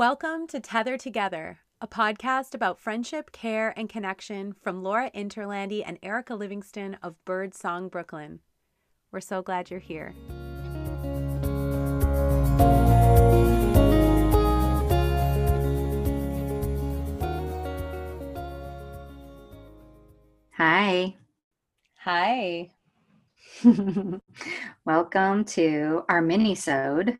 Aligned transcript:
Welcome 0.00 0.46
to 0.46 0.60
Tether 0.60 0.96
Together, 0.96 1.58
a 1.82 1.86
podcast 1.86 2.54
about 2.54 2.80
friendship, 2.80 3.32
care, 3.32 3.74
and 3.76 3.86
connection 3.86 4.54
from 4.54 4.82
Laura 4.82 5.10
Interlandi 5.10 5.82
and 5.84 5.98
Erica 6.02 6.34
Livingston 6.34 6.96
of 7.02 7.22
Birdsong 7.26 7.90
Brooklyn. 7.90 8.40
We're 9.12 9.20
so 9.20 9.42
glad 9.42 9.70
you're 9.70 9.78
here. 9.78 10.14
Hi. 20.52 21.14
Hi. 21.98 22.70
Welcome 24.86 25.44
to 25.44 26.04
our 26.08 26.22
mini-sode. 26.22 27.18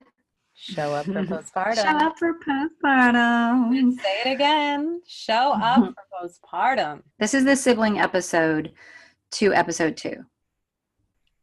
Show 0.62 0.94
up 0.94 1.06
for 1.06 1.12
postpartum. 1.24 1.74
Show 1.76 2.06
up 2.06 2.18
for 2.18 2.34
postpartum. 2.46 3.94
Say 3.94 4.20
it 4.26 4.34
again. 4.34 5.00
Show 5.06 5.52
up 5.54 5.80
mm-hmm. 5.80 5.92
for 5.92 6.28
postpartum. 6.28 7.02
This 7.18 7.32
is 7.32 7.46
the 7.46 7.56
sibling 7.56 7.98
episode 7.98 8.72
to 9.32 9.54
episode 9.54 9.96
two. 9.96 10.26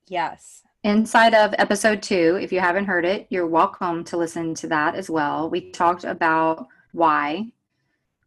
Yes. 0.07 0.61
Inside 0.83 1.33
of 1.33 1.55
episode 1.57 2.03
two, 2.03 2.37
if 2.39 2.51
you 2.51 2.59
haven't 2.59 2.85
heard 2.85 3.05
it, 3.05 3.25
you're 3.31 3.47
welcome 3.47 4.03
to 4.03 4.17
listen 4.17 4.53
to 4.53 4.67
that 4.67 4.93
as 4.93 5.09
well. 5.09 5.49
We 5.49 5.71
talked 5.71 6.03
about 6.03 6.67
why 6.91 7.51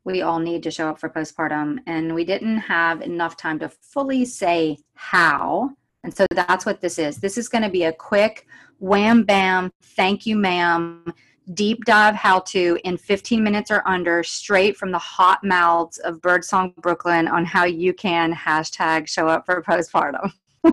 we 0.02 0.22
all 0.22 0.41
need 0.41 0.64
to 0.64 0.72
show 0.72 0.88
up 0.88 0.98
for 0.98 1.08
postpartum, 1.08 1.78
and 1.86 2.16
we 2.16 2.24
didn't 2.24 2.58
have 2.58 3.00
enough 3.00 3.36
time 3.36 3.60
to 3.60 3.69
fully 3.69 4.25
say 4.25 4.78
how. 4.94 5.70
And 6.03 6.15
so 6.15 6.27
that's 6.34 6.65
what 6.65 6.81
this 6.81 6.98
is. 6.98 7.19
This 7.19 7.37
is 7.37 7.48
going 7.48 7.62
to 7.62 7.70
be 7.70 7.84
a 7.84 7.93
quick 7.93 8.47
wham 8.79 9.25
bam, 9.25 9.70
thank 9.83 10.25
you, 10.25 10.37
ma'am, 10.37 11.12
deep 11.55 11.84
dive 11.84 12.15
how 12.15 12.41
to 12.41 12.79
in 12.84 12.97
15 12.97 13.43
minutes 13.43 13.70
or 13.70 13.87
under, 13.87 14.23
straight 14.23 14.77
from 14.77 14.93
the 14.93 14.98
hot 14.98 15.43
mouths 15.45 15.98
of 15.98 16.21
Birdsong 16.23 16.73
Brooklyn 16.78 17.28
on 17.28 17.45
how 17.45 17.65
you 17.65 17.93
can 17.93 18.33
hashtag 18.33 19.09
show 19.09 19.28
up 19.28 19.45
for 19.45 19.62
postpartum. 19.62 20.33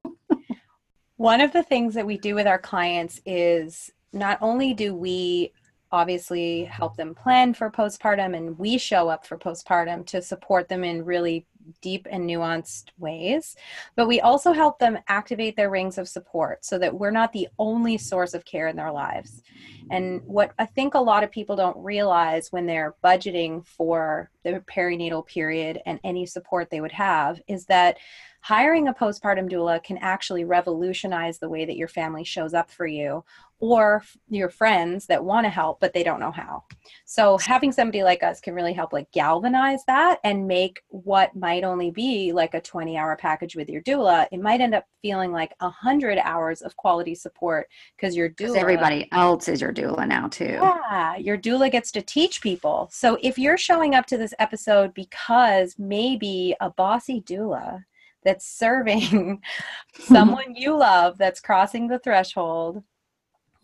One 1.17 1.41
of 1.41 1.51
the 1.51 1.63
things 1.63 1.93
that 1.95 2.05
we 2.05 2.17
do 2.17 2.35
with 2.35 2.47
our 2.47 2.59
clients 2.59 3.19
is 3.25 3.91
not 4.13 4.37
only 4.41 4.73
do 4.73 4.93
we 4.93 5.51
obviously 5.91 6.65
help 6.65 6.95
them 6.97 7.15
plan 7.15 7.53
for 7.53 7.71
postpartum 7.71 8.35
and 8.35 8.57
we 8.59 8.77
show 8.77 9.09
up 9.09 9.25
for 9.25 9.37
postpartum 9.37 10.05
to 10.05 10.21
support 10.21 10.67
them 10.67 10.83
in 10.83 11.03
really 11.03 11.45
deep 11.81 12.07
and 12.09 12.29
nuanced 12.29 12.89
ways. 12.97 13.55
But 13.95 14.07
we 14.07 14.21
also 14.21 14.51
help 14.51 14.79
them 14.79 14.99
activate 15.07 15.55
their 15.55 15.69
rings 15.69 15.97
of 15.97 16.07
support 16.07 16.65
so 16.65 16.77
that 16.79 16.93
we're 16.93 17.11
not 17.11 17.33
the 17.33 17.47
only 17.59 17.97
source 17.97 18.33
of 18.33 18.45
care 18.45 18.67
in 18.67 18.75
their 18.75 18.91
lives. 18.91 19.41
And 19.91 20.21
what 20.25 20.51
I 20.59 20.65
think 20.65 20.93
a 20.93 20.99
lot 20.99 21.23
of 21.23 21.31
people 21.31 21.55
don't 21.55 21.77
realize 21.77 22.51
when 22.51 22.65
they're 22.65 22.95
budgeting 23.03 23.65
for 23.65 24.29
the 24.43 24.63
perinatal 24.71 25.25
period 25.25 25.81
and 25.85 25.99
any 26.03 26.25
support 26.25 26.69
they 26.69 26.81
would 26.81 26.91
have 26.91 27.41
is 27.47 27.65
that 27.65 27.97
hiring 28.41 28.87
a 28.87 28.93
postpartum 28.93 29.51
doula 29.51 29.83
can 29.83 29.97
actually 29.97 30.45
revolutionize 30.45 31.39
the 31.39 31.49
way 31.49 31.65
that 31.65 31.75
your 31.75 31.87
family 31.87 32.23
shows 32.23 32.53
up 32.53 32.71
for 32.71 32.87
you 32.87 33.23
or 33.59 34.03
your 34.29 34.49
friends 34.49 35.07
that 35.07 35.23
want 35.23 35.43
to 35.43 35.49
help 35.49 35.79
but 35.79 35.93
they 35.93 36.03
don't 36.03 36.19
know 36.19 36.31
how. 36.31 36.63
So 37.05 37.37
having 37.39 37.71
somebody 37.71 38.03
like 38.03 38.23
us 38.23 38.39
can 38.39 38.53
really 38.53 38.73
help 38.73 38.93
like 38.93 39.11
galvanize 39.11 39.83
that 39.87 40.19
and 40.23 40.47
make 40.47 40.81
what 40.89 41.35
might 41.35 41.63
only 41.63 41.91
be 41.91 42.31
like 42.31 42.53
a 42.53 42.61
20 42.61 42.97
hour 42.97 43.17
package 43.17 43.55
with 43.55 43.69
your 43.69 43.81
doula 43.81 44.27
it 44.31 44.39
might 44.39 44.61
end 44.61 44.75
up 44.75 44.85
feeling 45.01 45.31
like 45.31 45.53
100 45.59 46.17
hours 46.19 46.61
of 46.61 46.75
quality 46.77 47.15
support 47.15 47.67
because 47.95 48.15
your 48.15 48.29
doula 48.29 48.57
everybody 48.57 49.09
else 49.11 49.47
is 49.47 49.61
your 49.61 49.73
doula 49.77 50.07
now 50.07 50.27
too 50.27 50.57
yeah 50.61 51.15
your 51.15 51.37
doula 51.37 51.71
gets 51.71 51.91
to 51.91 52.01
teach 52.01 52.41
people 52.41 52.89
so 52.91 53.17
if 53.21 53.37
you're 53.37 53.57
showing 53.57 53.95
up 53.95 54.05
to 54.05 54.17
this 54.17 54.33
episode 54.39 54.93
because 54.93 55.75
maybe 55.77 56.55
a 56.59 56.69
bossy 56.69 57.21
doula 57.21 57.83
that's 58.23 58.45
serving 58.45 59.41
someone 59.99 60.55
you 60.55 60.75
love 60.75 61.17
that's 61.17 61.39
crossing 61.39 61.87
the 61.87 61.99
threshold 61.99 62.83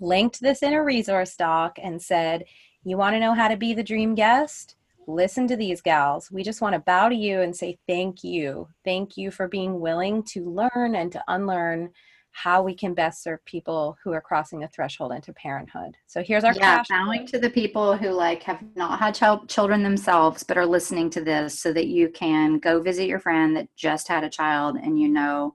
linked 0.03 0.41
this 0.41 0.61
in 0.61 0.73
a 0.73 0.83
resource 0.83 1.35
doc 1.35 1.77
and 1.81 2.01
said, 2.01 2.45
You 2.83 2.97
want 2.97 3.15
to 3.15 3.19
know 3.19 3.33
how 3.33 3.47
to 3.47 3.57
be 3.57 3.73
the 3.73 3.83
dream 3.83 4.15
guest? 4.15 4.75
Listen 5.07 5.47
to 5.47 5.55
these 5.55 5.81
gals. 5.81 6.31
We 6.31 6.43
just 6.43 6.61
want 6.61 6.73
to 6.73 6.79
bow 6.79 7.09
to 7.09 7.15
you 7.15 7.41
and 7.41 7.55
say 7.55 7.77
thank 7.87 8.23
you. 8.23 8.67
Thank 8.85 9.17
you 9.17 9.31
for 9.31 9.47
being 9.47 9.79
willing 9.79 10.23
to 10.25 10.49
learn 10.49 10.95
and 10.95 11.11
to 11.11 11.23
unlearn 11.27 11.91
how 12.33 12.63
we 12.63 12.73
can 12.73 12.93
best 12.93 13.23
serve 13.23 13.43
people 13.45 13.95
who 14.03 14.11
are 14.11 14.19
crossing 14.19 14.59
the 14.59 14.67
threshold 14.67 15.11
into 15.13 15.31
parenthood. 15.33 15.95
So 16.07 16.23
here's 16.23 16.43
our 16.43 16.53
yeah, 16.53 16.83
bowing 16.89 17.27
to 17.27 17.39
the 17.39 17.49
people 17.49 17.95
who 17.95 18.09
like 18.09 18.43
have 18.43 18.61
not 18.75 18.99
had 18.99 19.15
child, 19.15 19.47
children 19.47 19.83
themselves 19.83 20.43
but 20.43 20.57
are 20.57 20.65
listening 20.65 21.09
to 21.11 21.23
this 21.23 21.59
so 21.59 21.71
that 21.73 21.87
you 21.87 22.09
can 22.09 22.57
go 22.57 22.81
visit 22.81 23.07
your 23.07 23.19
friend 23.19 23.55
that 23.55 23.73
just 23.75 24.07
had 24.07 24.23
a 24.23 24.29
child 24.29 24.77
and 24.77 24.99
you 24.99 25.07
know 25.07 25.53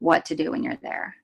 what 0.00 0.24
to 0.26 0.36
do 0.36 0.50
when 0.50 0.62
you're 0.62 0.76
there 0.82 1.14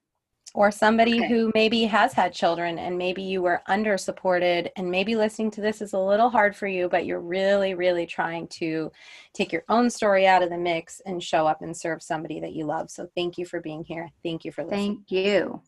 or 0.54 0.70
somebody 0.70 1.18
okay. 1.18 1.28
who 1.28 1.50
maybe 1.54 1.84
has 1.84 2.12
had 2.12 2.32
children 2.32 2.78
and 2.78 2.96
maybe 2.96 3.22
you 3.22 3.42
were 3.42 3.62
under 3.66 3.98
supported 3.98 4.70
and 4.76 4.90
maybe 4.90 5.14
listening 5.14 5.50
to 5.50 5.60
this 5.60 5.82
is 5.82 5.92
a 5.92 5.98
little 5.98 6.30
hard 6.30 6.56
for 6.56 6.66
you 6.66 6.88
but 6.88 7.04
you're 7.04 7.20
really 7.20 7.74
really 7.74 8.06
trying 8.06 8.46
to 8.48 8.90
take 9.34 9.52
your 9.52 9.64
own 9.68 9.90
story 9.90 10.26
out 10.26 10.42
of 10.42 10.50
the 10.50 10.56
mix 10.56 11.00
and 11.06 11.22
show 11.22 11.46
up 11.46 11.62
and 11.62 11.76
serve 11.76 12.02
somebody 12.02 12.40
that 12.40 12.52
you 12.52 12.64
love. 12.64 12.90
So 12.90 13.08
thank 13.14 13.38
you 13.38 13.44
for 13.44 13.60
being 13.60 13.84
here. 13.84 14.08
Thank 14.22 14.44
you 14.44 14.52
for 14.52 14.64
listening. 14.64 15.04
Thank 15.08 15.10
you. 15.10 15.62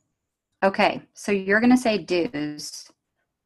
Okay 0.62 1.02
so 1.14 1.32
you're 1.32 1.60
going 1.60 1.70
to 1.70 1.76
say 1.76 1.98
do's 1.98 2.90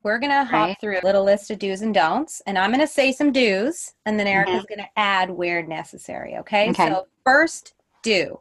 we're 0.03 0.19
going 0.19 0.33
to 0.33 0.45
hop 0.45 0.79
through 0.81 0.99
a 0.99 1.05
little 1.05 1.25
list 1.25 1.51
of 1.51 1.59
do's 1.59 1.81
and 1.81 1.95
don'ts 1.95 2.43
and 2.47 2.59
i'm 2.59 2.71
going 2.71 2.81
to 2.81 2.87
say 2.87 3.11
some 3.11 3.33
do's 3.33 3.95
and 4.05 4.19
then 4.19 4.27
erica's 4.27 4.57
mm-hmm. 4.57 4.75
going 4.75 4.81
to 4.81 5.01
add 5.01 5.31
where 5.31 5.67
necessary 5.67 6.37
okay? 6.37 6.71
okay. 6.71 6.89
So 6.89 7.07
first 7.25 7.75
do. 8.05 8.41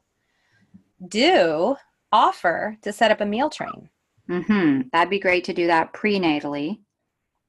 Do 1.07 1.75
offer 2.13 2.77
to 2.83 2.93
set 2.93 3.11
up 3.11 3.19
a 3.19 3.25
meal 3.25 3.49
train. 3.49 3.89
Mm-hmm. 4.29 4.87
That'd 4.93 5.09
be 5.09 5.19
great 5.19 5.43
to 5.45 5.53
do 5.53 5.67
that 5.67 5.91
prenatally. 5.91 6.79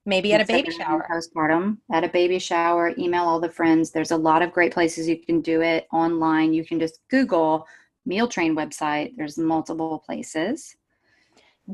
Maybe 0.06 0.32
at 0.32 0.40
a 0.40 0.44
baby 0.44 0.70
shower. 0.70 1.06
Postpartum, 1.10 1.78
at 1.90 2.04
a 2.04 2.08
baby 2.08 2.38
shower, 2.38 2.92
email 2.98 3.24
all 3.24 3.40
the 3.40 3.48
friends. 3.48 3.90
There's 3.90 4.10
a 4.10 4.16
lot 4.16 4.42
of 4.42 4.52
great 4.52 4.72
places 4.72 5.08
you 5.08 5.18
can 5.18 5.40
do 5.40 5.62
it 5.62 5.86
online. 5.92 6.52
You 6.52 6.64
can 6.64 6.78
just 6.78 6.98
Google 7.08 7.66
meal 8.04 8.28
train 8.28 8.54
website. 8.54 9.14
There's 9.16 9.38
multiple 9.38 10.02
places. 10.04 10.76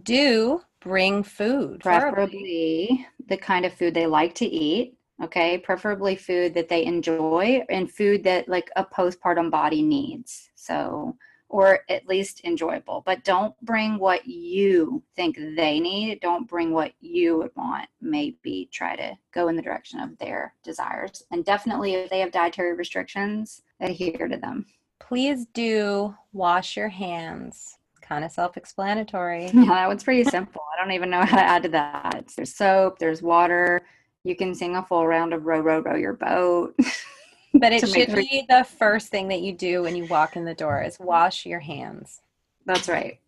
Do 0.04 0.60
bring 0.80 1.24
food. 1.24 1.80
Preferably 1.80 3.04
the 3.26 3.36
kind 3.36 3.64
of 3.66 3.72
food 3.72 3.94
they 3.94 4.06
like 4.06 4.34
to 4.36 4.46
eat. 4.46 4.96
Okay. 5.24 5.58
Preferably 5.58 6.14
food 6.14 6.54
that 6.54 6.68
they 6.68 6.84
enjoy 6.84 7.64
and 7.68 7.90
food 7.90 8.22
that 8.24 8.48
like 8.48 8.70
a 8.76 8.84
postpartum 8.84 9.50
body 9.50 9.82
needs. 9.82 10.50
So 10.54 11.16
or 11.50 11.80
at 11.88 12.06
least 12.06 12.44
enjoyable. 12.44 13.02
But 13.04 13.24
don't 13.24 13.54
bring 13.60 13.98
what 13.98 14.24
you 14.24 15.02
think 15.16 15.36
they 15.36 15.80
need. 15.80 16.20
Don't 16.20 16.48
bring 16.48 16.70
what 16.70 16.92
you 17.00 17.38
would 17.38 17.50
want. 17.56 17.88
Maybe 18.00 18.68
try 18.72 18.94
to 18.94 19.18
go 19.34 19.48
in 19.48 19.56
the 19.56 19.62
direction 19.62 19.98
of 19.98 20.16
their 20.18 20.54
desires. 20.62 21.24
And 21.32 21.44
definitely, 21.44 21.94
if 21.94 22.08
they 22.08 22.20
have 22.20 22.30
dietary 22.30 22.74
restrictions, 22.74 23.62
adhere 23.80 24.28
to 24.28 24.36
them. 24.36 24.64
Please 25.00 25.46
do 25.52 26.14
wash 26.32 26.76
your 26.76 26.88
hands. 26.88 27.78
Kind 28.00 28.24
of 28.24 28.30
self 28.30 28.56
explanatory. 28.56 29.50
Yeah, 29.52 29.64
that 29.64 29.88
one's 29.88 30.04
pretty 30.04 30.24
simple. 30.24 30.62
I 30.72 30.80
don't 30.80 30.92
even 30.92 31.10
know 31.10 31.24
how 31.24 31.36
to 31.36 31.42
add 31.42 31.64
to 31.64 31.68
that. 31.70 32.32
There's 32.36 32.54
soap, 32.54 33.00
there's 33.00 33.22
water. 33.22 33.82
You 34.22 34.36
can 34.36 34.54
sing 34.54 34.76
a 34.76 34.84
full 34.84 35.06
round 35.06 35.32
of 35.32 35.46
row, 35.46 35.60
row, 35.60 35.80
row 35.80 35.96
your 35.96 36.12
boat. 36.12 36.78
But 37.52 37.72
it 37.72 37.88
should 37.88 38.14
be 38.14 38.44
the 38.48 38.64
first 38.64 39.08
thing 39.08 39.28
that 39.28 39.40
you 39.40 39.52
do 39.52 39.82
when 39.82 39.96
you 39.96 40.06
walk 40.06 40.36
in 40.36 40.44
the 40.44 40.54
door 40.54 40.82
is 40.82 40.98
wash 41.00 41.46
your 41.46 41.60
hands. 41.60 42.20
That's 42.64 42.88
right. 42.88 43.18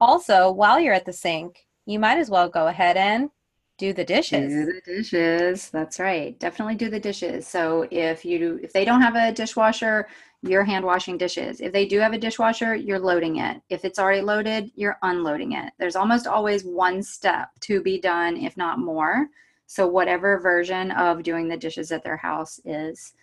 Also, 0.00 0.50
while 0.50 0.78
you're 0.78 0.94
at 0.94 1.06
the 1.06 1.12
sink, 1.12 1.66
you 1.86 1.98
might 1.98 2.18
as 2.18 2.28
well 2.28 2.48
go 2.48 2.66
ahead 2.66 2.96
and 2.96 3.30
do 3.78 3.92
the 3.92 4.04
dishes. 4.04 4.52
Do 4.52 4.66
the 4.66 4.80
dishes. 4.84 5.70
That's 5.70 5.98
right. 5.98 6.38
Definitely 6.38 6.74
do 6.74 6.90
the 6.90 7.00
dishes. 7.00 7.46
So 7.46 7.88
if 7.90 8.24
you 8.24 8.60
if 8.62 8.72
they 8.72 8.84
don't 8.84 9.00
have 9.00 9.16
a 9.16 9.32
dishwasher, 9.32 10.06
you're 10.42 10.64
hand 10.64 10.84
washing 10.84 11.16
dishes. 11.16 11.60
If 11.60 11.72
they 11.72 11.86
do 11.86 11.98
have 12.00 12.12
a 12.12 12.18
dishwasher, 12.18 12.74
you're 12.74 12.98
loading 12.98 13.36
it. 13.36 13.62
If 13.70 13.84
it's 13.84 13.98
already 13.98 14.20
loaded, 14.20 14.70
you're 14.74 14.98
unloading 15.02 15.52
it. 15.52 15.72
There's 15.78 15.96
almost 15.96 16.26
always 16.26 16.64
one 16.64 17.02
step 17.02 17.48
to 17.60 17.82
be 17.82 18.00
done, 18.00 18.36
if 18.36 18.56
not 18.56 18.78
more. 18.78 19.28
So 19.66 19.86
whatever 19.86 20.38
version 20.38 20.90
of 20.90 21.22
doing 21.22 21.48
the 21.48 21.56
dishes 21.56 21.92
at 21.92 22.04
their 22.04 22.16
house 22.16 22.60
is 22.64 23.14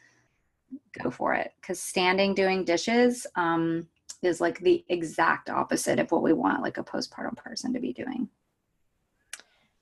go 1.02 1.10
for 1.10 1.34
it 1.34 1.52
because 1.62 1.80
standing 1.80 2.34
doing 2.34 2.64
dishes 2.64 3.26
um, 3.36 3.88
is 4.22 4.42
like 4.42 4.60
the 4.60 4.84
exact 4.90 5.50
opposite 5.50 6.00
of 6.00 6.12
what 6.12 6.24
we 6.24 6.34
want 6.34 6.62
like 6.62 6.78
a 6.78 6.84
postpartum 6.84 7.36
person 7.36 7.74
to 7.74 7.80
be 7.80 7.94
doing 7.94 8.28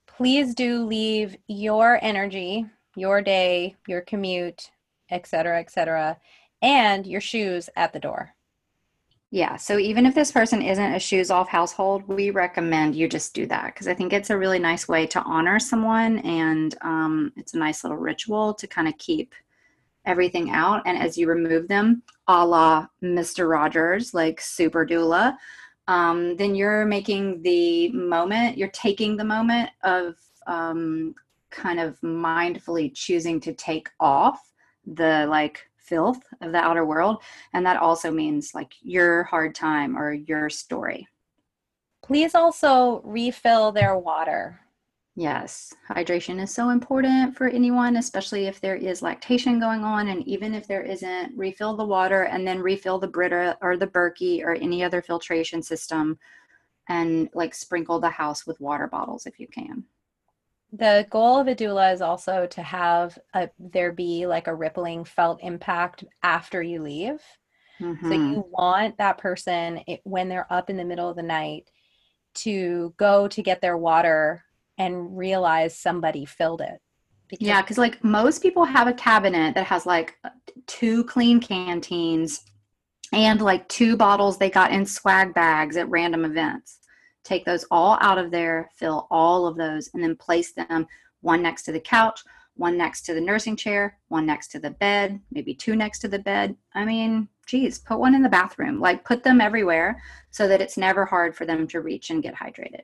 please 0.06 0.54
do 0.54 0.86
leave 0.86 1.36
your 1.48 2.00
energy 2.02 2.66
your 2.96 3.22
day 3.22 3.76
your 3.88 4.02
commute 4.02 4.72
etc 5.12 5.60
etc 5.60 6.18
and 6.62 7.06
your 7.06 7.22
shoes 7.22 7.70
at 7.76 7.94
the 7.94 8.00
door 8.00 8.34
Yeah. 9.30 9.58
So 9.58 9.78
even 9.78 10.06
if 10.06 10.16
this 10.16 10.32
person 10.32 10.62
isn't 10.62 10.94
a 10.94 11.00
shoes 11.00 11.30
off 11.30 11.50
household, 11.50 12.08
we 12.08 12.30
recommend 12.30 12.96
you 12.96 13.10
just 13.10 13.34
do 13.34 13.46
that 13.48 13.74
because 13.74 13.88
I 13.88 13.94
think 13.94 14.14
it's 14.14 14.30
a 14.30 14.38
really 14.38 14.58
nice 14.58 14.88
way 14.88 15.06
to 15.08 15.22
honor 15.22 15.60
someone 15.60 16.20
and 16.20 16.74
um, 16.82 17.34
it's 17.36 17.54
a 17.54 17.58
nice 17.58 17.84
little 17.84 17.98
ritual 17.98 18.54
to 18.54 18.68
kind 18.68 18.88
of 18.88 18.98
keep 18.98 19.36
everything 20.08 20.50
out. 20.50 20.82
And 20.86 20.98
as 20.98 21.18
you 21.18 21.28
remove 21.28 21.68
them, 21.68 22.02
a 22.28 22.46
la 22.46 22.88
Mr. 23.04 23.50
Rogers, 23.50 24.14
like 24.14 24.42
super 24.42 24.86
doula, 24.86 25.36
um, 25.88 26.36
then 26.36 26.56
you're 26.56 26.86
making 26.86 27.42
the 27.44 27.90
moment, 27.92 28.58
you're 28.58 28.70
taking 28.70 29.16
the 29.16 29.24
moment 29.24 29.70
of 29.84 30.16
um, 30.48 31.14
kind 31.50 31.80
of 31.80 32.00
mindfully 32.02 32.94
choosing 32.94 33.40
to 33.42 33.54
take 33.54 33.90
off 34.00 34.52
the 34.86 35.26
like 35.30 35.70
filth 35.78 36.20
of 36.42 36.52
the 36.52 36.58
outer 36.58 36.86
world. 36.86 37.22
And 37.54 37.66
that 37.66 37.78
also 37.78 38.12
means 38.12 38.54
like 38.54 38.74
your 38.82 39.24
hard 39.24 39.56
time 39.56 39.98
or 39.98 40.14
your 40.14 40.50
story. 40.50 41.08
Please 42.04 42.36
also 42.36 43.02
refill 43.04 43.72
their 43.72 43.98
water. 43.98 44.60
Yes, 45.20 45.74
hydration 45.90 46.40
is 46.40 46.54
so 46.54 46.70
important 46.70 47.36
for 47.36 47.48
anyone, 47.48 47.98
especially 47.98 48.46
if 48.46 48.62
there 48.62 48.76
is 48.76 49.02
lactation 49.02 49.60
going 49.60 49.84
on. 49.84 50.10
And 50.10 50.26
even 50.28 50.54
if 50.54 50.68
there 50.68 50.84
isn't, 50.84 51.36
refill 51.36 51.76
the 51.76 51.86
water 51.86 52.24
and 52.24 52.48
then 52.48 52.60
refill 52.60 53.00
the 53.00 53.08
Brita 53.08 53.58
or 53.60 53.78
the 53.78 53.88
Berkey 53.88 54.44
or 54.44 54.54
any 54.54 54.84
other 54.84 55.02
filtration 55.02 55.64
system 55.64 56.20
and 56.88 57.30
like 57.34 57.56
sprinkle 57.56 58.00
the 58.00 58.12
house 58.12 58.46
with 58.46 58.62
water 58.62 58.88
bottles 58.88 59.26
if 59.26 59.40
you 59.40 59.48
can 59.48 59.84
the 60.74 61.08
goal 61.10 61.40
of 61.40 61.48
a 61.48 61.56
doula 61.56 61.94
is 61.94 62.02
also 62.02 62.46
to 62.48 62.62
have 62.62 63.18
a, 63.34 63.50
there 63.58 63.92
be 63.92 64.28
like 64.28 64.48
a 64.48 64.56
rippling 64.56 65.06
felt 65.06 65.42
impact 65.42 66.04
after 66.24 66.62
you 66.62 66.82
leave. 66.82 67.22
Mm-hmm. 67.80 68.10
So 68.10 68.14
you 68.14 68.46
want 68.50 68.98
that 68.98 69.18
person 69.18 69.82
it, 69.88 70.02
when 70.04 70.30
they're 70.30 70.52
up 70.52 70.70
in 70.70 70.78
the 70.78 70.86
middle 70.86 71.10
of 71.10 71.16
the 71.16 71.24
night 71.24 71.70
to 72.36 72.94
go 72.98 73.28
to 73.30 73.42
get 73.42 73.62
their 73.62 73.78
water 73.78 74.44
and 74.78 75.18
realize 75.18 75.78
somebody 75.78 76.26
filled 76.26 76.62
it. 76.62 76.80
Because 77.28 77.46
yeah, 77.46 77.62
because 77.62 77.78
like 77.78 78.04
most 78.04 78.42
people 78.42 78.64
have 78.64 78.88
a 78.88 78.94
cabinet 78.94 79.56
that 79.56 79.66
has 79.66 79.86
like 79.86 80.16
uh, 80.24 80.30
two 80.66 81.04
Klean 81.06 81.42
Kanteens 81.42 82.42
and 83.12 83.42
like 83.42 83.68
two 83.68 83.98
bottles 83.98 84.38
they 84.38 84.50
got 84.50 84.72
in 84.72 84.86
swag 84.86 85.34
bags 85.34 85.76
at 85.78 85.90
random 85.90 86.24
events 86.24 86.80
take 87.28 87.46
those 87.46 87.66
all 87.70 87.98
out 88.02 88.18
of 88.18 88.32
there, 88.32 88.70
fill 88.76 89.08
all 89.12 89.46
of 89.46 89.58
those, 89.58 89.90
and 89.94 90.02
then 90.02 90.16
place 90.16 90.54
them 90.54 90.88
one 91.22 91.42
next 91.42 91.64
to 91.64 91.72
the 91.72 91.80
couch, 91.80 92.22
one 92.56 92.78
next 92.78 93.02
to 93.04 93.14
the 93.14 93.22
nursing 93.22 93.56
chair, 93.56 94.00
one 94.08 94.26
next 94.26 94.48
to 94.50 94.60
the 94.60 94.72
bed, 94.72 95.20
maybe 95.32 95.54
two 95.54 95.76
next 95.76 96.00
to 96.00 96.08
the 96.08 96.20
bed. 96.20 96.56
I 96.74 96.86
mean, 96.86 97.28
geez, 97.46 97.80
put 97.80 98.00
one 98.00 98.16
in 98.16 98.24
the 98.24 98.30
bathroom. 98.30 98.80
Like 98.80 99.04
put 99.04 99.24
them 99.24 99.42
everywhere 99.42 100.02
so 100.32 100.48
that 100.48 100.62
it's 100.62 100.78
never 100.78 101.06
hard 101.06 101.36
for 101.36 101.46
them 101.46 101.68
to 101.68 101.82
reach 101.82 102.10
and 102.10 102.24
get 102.24 102.36
hydrated. 102.36 102.84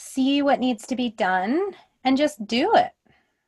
See 0.00 0.42
what 0.42 0.60
needs 0.60 0.86
to 0.86 0.96
be 0.96 1.10
done 1.10 1.74
and 2.04 2.16
just 2.16 2.46
do 2.46 2.72
it. 2.74 2.92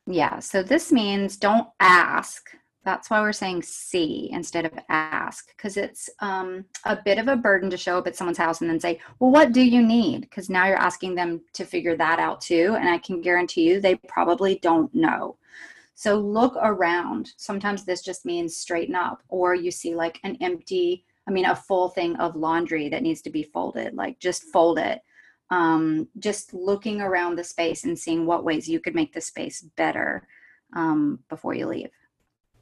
Yeah. 0.05 0.39
So 0.39 0.63
this 0.63 0.91
means 0.91 1.37
don't 1.37 1.69
ask 1.79 2.49
that's 2.83 3.09
why 3.09 3.21
we're 3.21 3.31
saying 3.31 3.61
see 3.61 4.29
instead 4.31 4.65
of 4.65 4.73
ask, 4.89 5.55
because 5.55 5.77
it's 5.77 6.09
um, 6.19 6.65
a 6.85 6.97
bit 7.03 7.19
of 7.19 7.27
a 7.27 7.35
burden 7.35 7.69
to 7.69 7.77
show 7.77 7.97
up 7.97 8.07
at 8.07 8.15
someone's 8.15 8.39
house 8.39 8.61
and 8.61 8.69
then 8.69 8.79
say, 8.79 8.99
Well, 9.19 9.31
what 9.31 9.51
do 9.51 9.61
you 9.61 9.83
need? 9.83 10.21
Because 10.21 10.49
now 10.49 10.65
you're 10.65 10.77
asking 10.77 11.13
them 11.13 11.41
to 11.53 11.65
figure 11.65 11.95
that 11.97 12.19
out 12.19 12.41
too. 12.41 12.75
And 12.79 12.89
I 12.89 12.97
can 12.97 13.21
guarantee 13.21 13.69
you 13.69 13.79
they 13.79 13.95
probably 14.07 14.59
don't 14.63 14.93
know. 14.95 15.37
So 15.93 16.17
look 16.17 16.55
around. 16.61 17.31
Sometimes 17.37 17.85
this 17.85 18.01
just 18.01 18.25
means 18.25 18.57
straighten 18.57 18.95
up, 18.95 19.21
or 19.29 19.53
you 19.53 19.69
see 19.69 19.93
like 19.93 20.19
an 20.23 20.37
empty, 20.41 21.05
I 21.27 21.31
mean, 21.31 21.45
a 21.45 21.55
full 21.55 21.89
thing 21.89 22.15
of 22.15 22.35
laundry 22.35 22.89
that 22.89 23.03
needs 23.03 23.21
to 23.23 23.29
be 23.29 23.43
folded, 23.43 23.93
like 23.93 24.19
just 24.19 24.43
fold 24.45 24.79
it. 24.79 25.01
Um, 25.51 26.07
just 26.17 26.53
looking 26.53 27.01
around 27.01 27.37
the 27.37 27.43
space 27.43 27.83
and 27.83 27.99
seeing 27.99 28.25
what 28.25 28.43
ways 28.43 28.67
you 28.67 28.79
could 28.79 28.95
make 28.95 29.13
the 29.13 29.21
space 29.21 29.61
better 29.75 30.27
um, 30.73 31.19
before 31.29 31.53
you 31.53 31.67
leave 31.67 31.91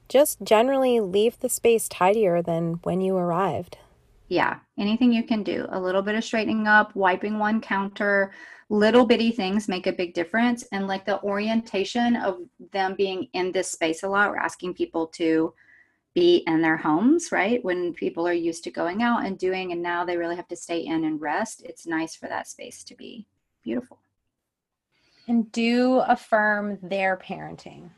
just 0.09 0.41
generally 0.41 0.99
leave 0.99 1.39
the 1.39 1.47
space 1.47 1.87
tidier 1.87 2.41
than 2.41 2.79
when 2.83 2.99
you 2.99 3.15
arrived. 3.15 3.77
Yeah, 4.27 4.59
anything 4.77 5.13
you 5.13 5.23
can 5.23 5.43
do. 5.43 5.65
A 5.69 5.79
little 5.79 6.01
bit 6.01 6.15
of 6.15 6.23
straightening 6.23 6.67
up, 6.67 6.95
wiping 6.95 7.39
one 7.39 7.61
counter, 7.61 8.33
little 8.69 9.05
bitty 9.05 9.31
things 9.31 9.67
make 9.67 9.87
a 9.87 9.93
big 9.93 10.13
difference. 10.13 10.63
And 10.71 10.87
like 10.87 11.05
the 11.05 11.21
orientation 11.21 12.15
of 12.15 12.39
them 12.71 12.95
being 12.95 13.27
in 13.33 13.51
this 13.51 13.71
space 13.71 14.03
a 14.03 14.09
lot, 14.09 14.29
we're 14.29 14.37
asking 14.37 14.73
people 14.73 15.07
to 15.07 15.53
be 16.19 16.43
in 16.47 16.61
their 16.61 16.75
homes, 16.75 17.31
right? 17.31 17.63
When 17.63 17.93
people 17.93 18.27
are 18.27 18.33
used 18.33 18.65
to 18.65 18.71
going 18.71 19.01
out 19.01 19.25
and 19.25 19.37
doing, 19.37 19.71
and 19.71 19.81
now 19.81 20.03
they 20.03 20.17
really 20.17 20.35
have 20.35 20.49
to 20.49 20.55
stay 20.55 20.79
in 20.79 21.05
and 21.05 21.21
rest, 21.21 21.61
it's 21.63 21.87
nice 21.87 22.13
for 22.15 22.27
that 22.27 22.47
space 22.47 22.83
to 22.85 22.95
be 22.95 23.25
beautiful. 23.63 23.99
And 25.29 25.49
do 25.53 25.99
affirm 25.99 26.77
their 26.81 27.15
parenting. 27.17 27.91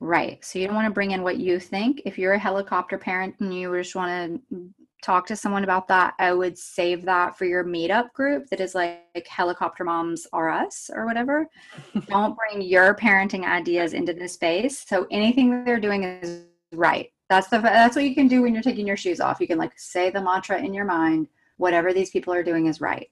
Right. 0.00 0.42
So 0.44 0.58
you 0.58 0.66
don't 0.66 0.74
want 0.74 0.86
to 0.86 0.94
bring 0.94 1.10
in 1.10 1.22
what 1.22 1.36
you 1.36 1.60
think. 1.60 2.02
If 2.06 2.18
you're 2.18 2.32
a 2.32 2.38
helicopter 2.38 2.96
parent 2.96 3.34
and 3.40 3.54
you 3.54 3.72
just 3.76 3.94
want 3.94 4.42
to 4.50 4.72
talk 5.02 5.26
to 5.26 5.36
someone 5.36 5.64
about 5.64 5.86
that, 5.88 6.14
I 6.18 6.32
would 6.32 6.56
save 6.56 7.04
that 7.04 7.36
for 7.36 7.44
your 7.44 7.64
meetup 7.64 8.12
group 8.12 8.46
that 8.48 8.60
is 8.60 8.74
like, 8.74 9.02
like 9.14 9.26
helicopter 9.26 9.84
moms 9.84 10.26
are 10.32 10.48
us 10.48 10.90
or 10.92 11.04
whatever. 11.04 11.48
don't 12.08 12.36
bring 12.36 12.62
your 12.62 12.94
parenting 12.94 13.44
ideas 13.44 13.92
into 13.92 14.14
this 14.14 14.32
space. 14.32 14.84
So 14.88 15.06
anything 15.10 15.64
they're 15.64 15.78
doing 15.78 16.04
is 16.04 16.46
right. 16.72 17.11
That's 17.32 17.48
the 17.48 17.60
that's 17.60 17.96
what 17.96 18.04
you 18.04 18.14
can 18.14 18.28
do 18.28 18.42
when 18.42 18.52
you're 18.52 18.62
taking 18.62 18.86
your 18.86 18.98
shoes 18.98 19.18
off. 19.18 19.40
You 19.40 19.46
can 19.46 19.56
like 19.56 19.72
say 19.78 20.10
the 20.10 20.20
mantra 20.20 20.60
in 20.60 20.74
your 20.74 20.84
mind, 20.84 21.28
whatever 21.56 21.94
these 21.94 22.10
people 22.10 22.34
are 22.34 22.42
doing 22.42 22.66
is 22.66 22.78
right. 22.78 23.10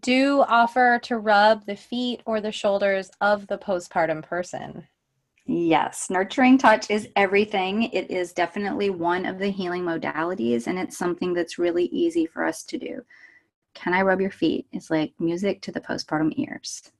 Do 0.00 0.42
offer 0.48 0.98
to 1.04 1.18
rub 1.18 1.64
the 1.64 1.76
feet 1.76 2.22
or 2.26 2.40
the 2.40 2.50
shoulders 2.50 3.12
of 3.20 3.46
the 3.46 3.56
postpartum 3.56 4.24
person. 4.24 4.88
Yes, 5.46 6.10
nurturing 6.10 6.58
touch 6.58 6.90
is 6.90 7.08
everything. 7.14 7.84
It 7.84 8.10
is 8.10 8.32
definitely 8.32 8.90
one 8.90 9.24
of 9.26 9.38
the 9.38 9.50
healing 9.50 9.84
modalities, 9.84 10.66
and 10.66 10.76
it's 10.76 10.98
something 10.98 11.32
that's 11.34 11.56
really 11.56 11.84
easy 11.86 12.26
for 12.26 12.44
us 12.44 12.64
to 12.64 12.78
do. 12.78 13.04
Can 13.74 13.94
I 13.94 14.02
rub 14.02 14.20
your 14.20 14.32
feet? 14.32 14.66
It's 14.72 14.90
like 14.90 15.12
music 15.20 15.62
to 15.62 15.70
the 15.70 15.80
postpartum 15.80 16.32
ears. 16.36 16.90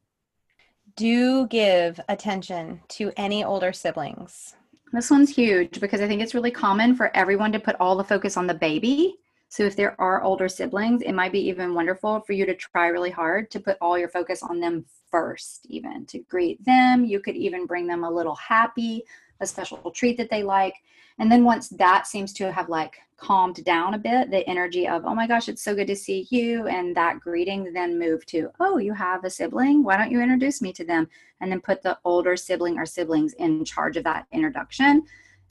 Do 0.94 1.48
give 1.48 1.98
attention 2.08 2.82
to 2.90 3.10
any 3.16 3.42
older 3.42 3.72
siblings. 3.72 4.54
This 4.93 5.11
one's 5.11 5.35
huge 5.35 5.80
because 5.80 6.00
I 6.00 6.09
think 6.09 6.23
it's 6.23 6.35
really 6.35 6.50
common 6.50 6.95
for 6.95 7.14
everyone 7.14 7.52
to 7.52 7.61
put 7.61 7.76
all 7.78 7.97
the 7.97 8.04
focus 8.04 8.37
on 8.37 8.47
the 8.47 8.54
baby. 8.54 9.16
So 9.50 9.64
if 9.64 9.76
there 9.76 9.99
are 10.00 10.23
older 10.23 10.49
siblings, 10.49 11.02
it 11.02 11.12
might 11.12 11.33
be 11.33 11.47
even 11.49 11.75
wonderful 11.75 12.21
for 12.21 12.33
you 12.33 12.47
to 12.47 12.54
try 12.54 12.88
really 12.88 13.11
hard 13.11 13.50
to 13.50 13.61
put 13.61 13.76
all 13.80 13.99
your 13.99 14.09
focus 14.09 14.42
on 14.42 14.61
them 14.61 14.85
first, 15.11 15.66
even 15.68 16.07
to 16.07 16.18
greet 16.21 16.62
them. 16.64 17.04
You 17.04 17.21
could 17.21 17.37
even 17.37 17.66
bring 17.66 17.87
them 17.87 18.04
a 18.04 18.11
little 18.11 18.35
happy, 18.35 19.04
a 19.40 19.47
special 19.47 19.90
treat 19.90 20.16
that 20.18 20.30
they 20.30 20.42
like. 20.42 20.75
And 21.18 21.30
then 21.30 21.45
once 21.45 21.68
that 21.71 22.07
seems 22.07 22.33
to 22.35 22.52
have 22.52 22.68
like 22.68 22.97
calmed 23.16 23.64
down 23.64 23.95
a 23.95 23.99
bit, 23.99 24.30
the 24.30 24.49
energy 24.49 24.87
of, 24.87 25.04
oh 25.04 25.14
my 25.14 25.26
gosh, 25.26 25.49
it's 25.49 25.62
so 25.62 25.75
good 25.75 25.88
to 25.88 25.97
see 25.97 26.28
you, 26.30 26.68
and 26.68 26.97
that 26.97 27.18
greeting 27.18 27.73
then 27.73 27.99
move 27.99 28.25
to, 28.26 28.50
oh, 28.61 28.78
you 28.78 28.92
have 28.92 29.25
a 29.25 29.30
sibling? 29.30 29.83
Why 29.83 29.97
don't 29.97 30.12
you 30.12 30.21
introduce 30.21 30.62
me 30.62 30.73
to 30.75 30.85
them? 30.85 31.09
And 31.40 31.50
then 31.50 31.61
put 31.61 31.83
the 31.83 31.99
older 32.04 32.37
sibling 32.37 32.78
or 32.78 32.87
siblings 32.87 33.33
in 33.35 33.64
charge 33.64 33.97
of 33.97 34.04
that 34.04 34.26
introduction 34.33 35.02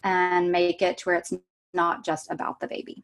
and 0.03 0.51
make 0.51 0.82
it 0.82 0.98
to 1.00 1.10
where 1.10 1.15
it's 1.17 1.34
not 1.74 2.06
just 2.06 2.32
about 2.32 2.60
the 2.60 2.67
baby. 2.67 3.03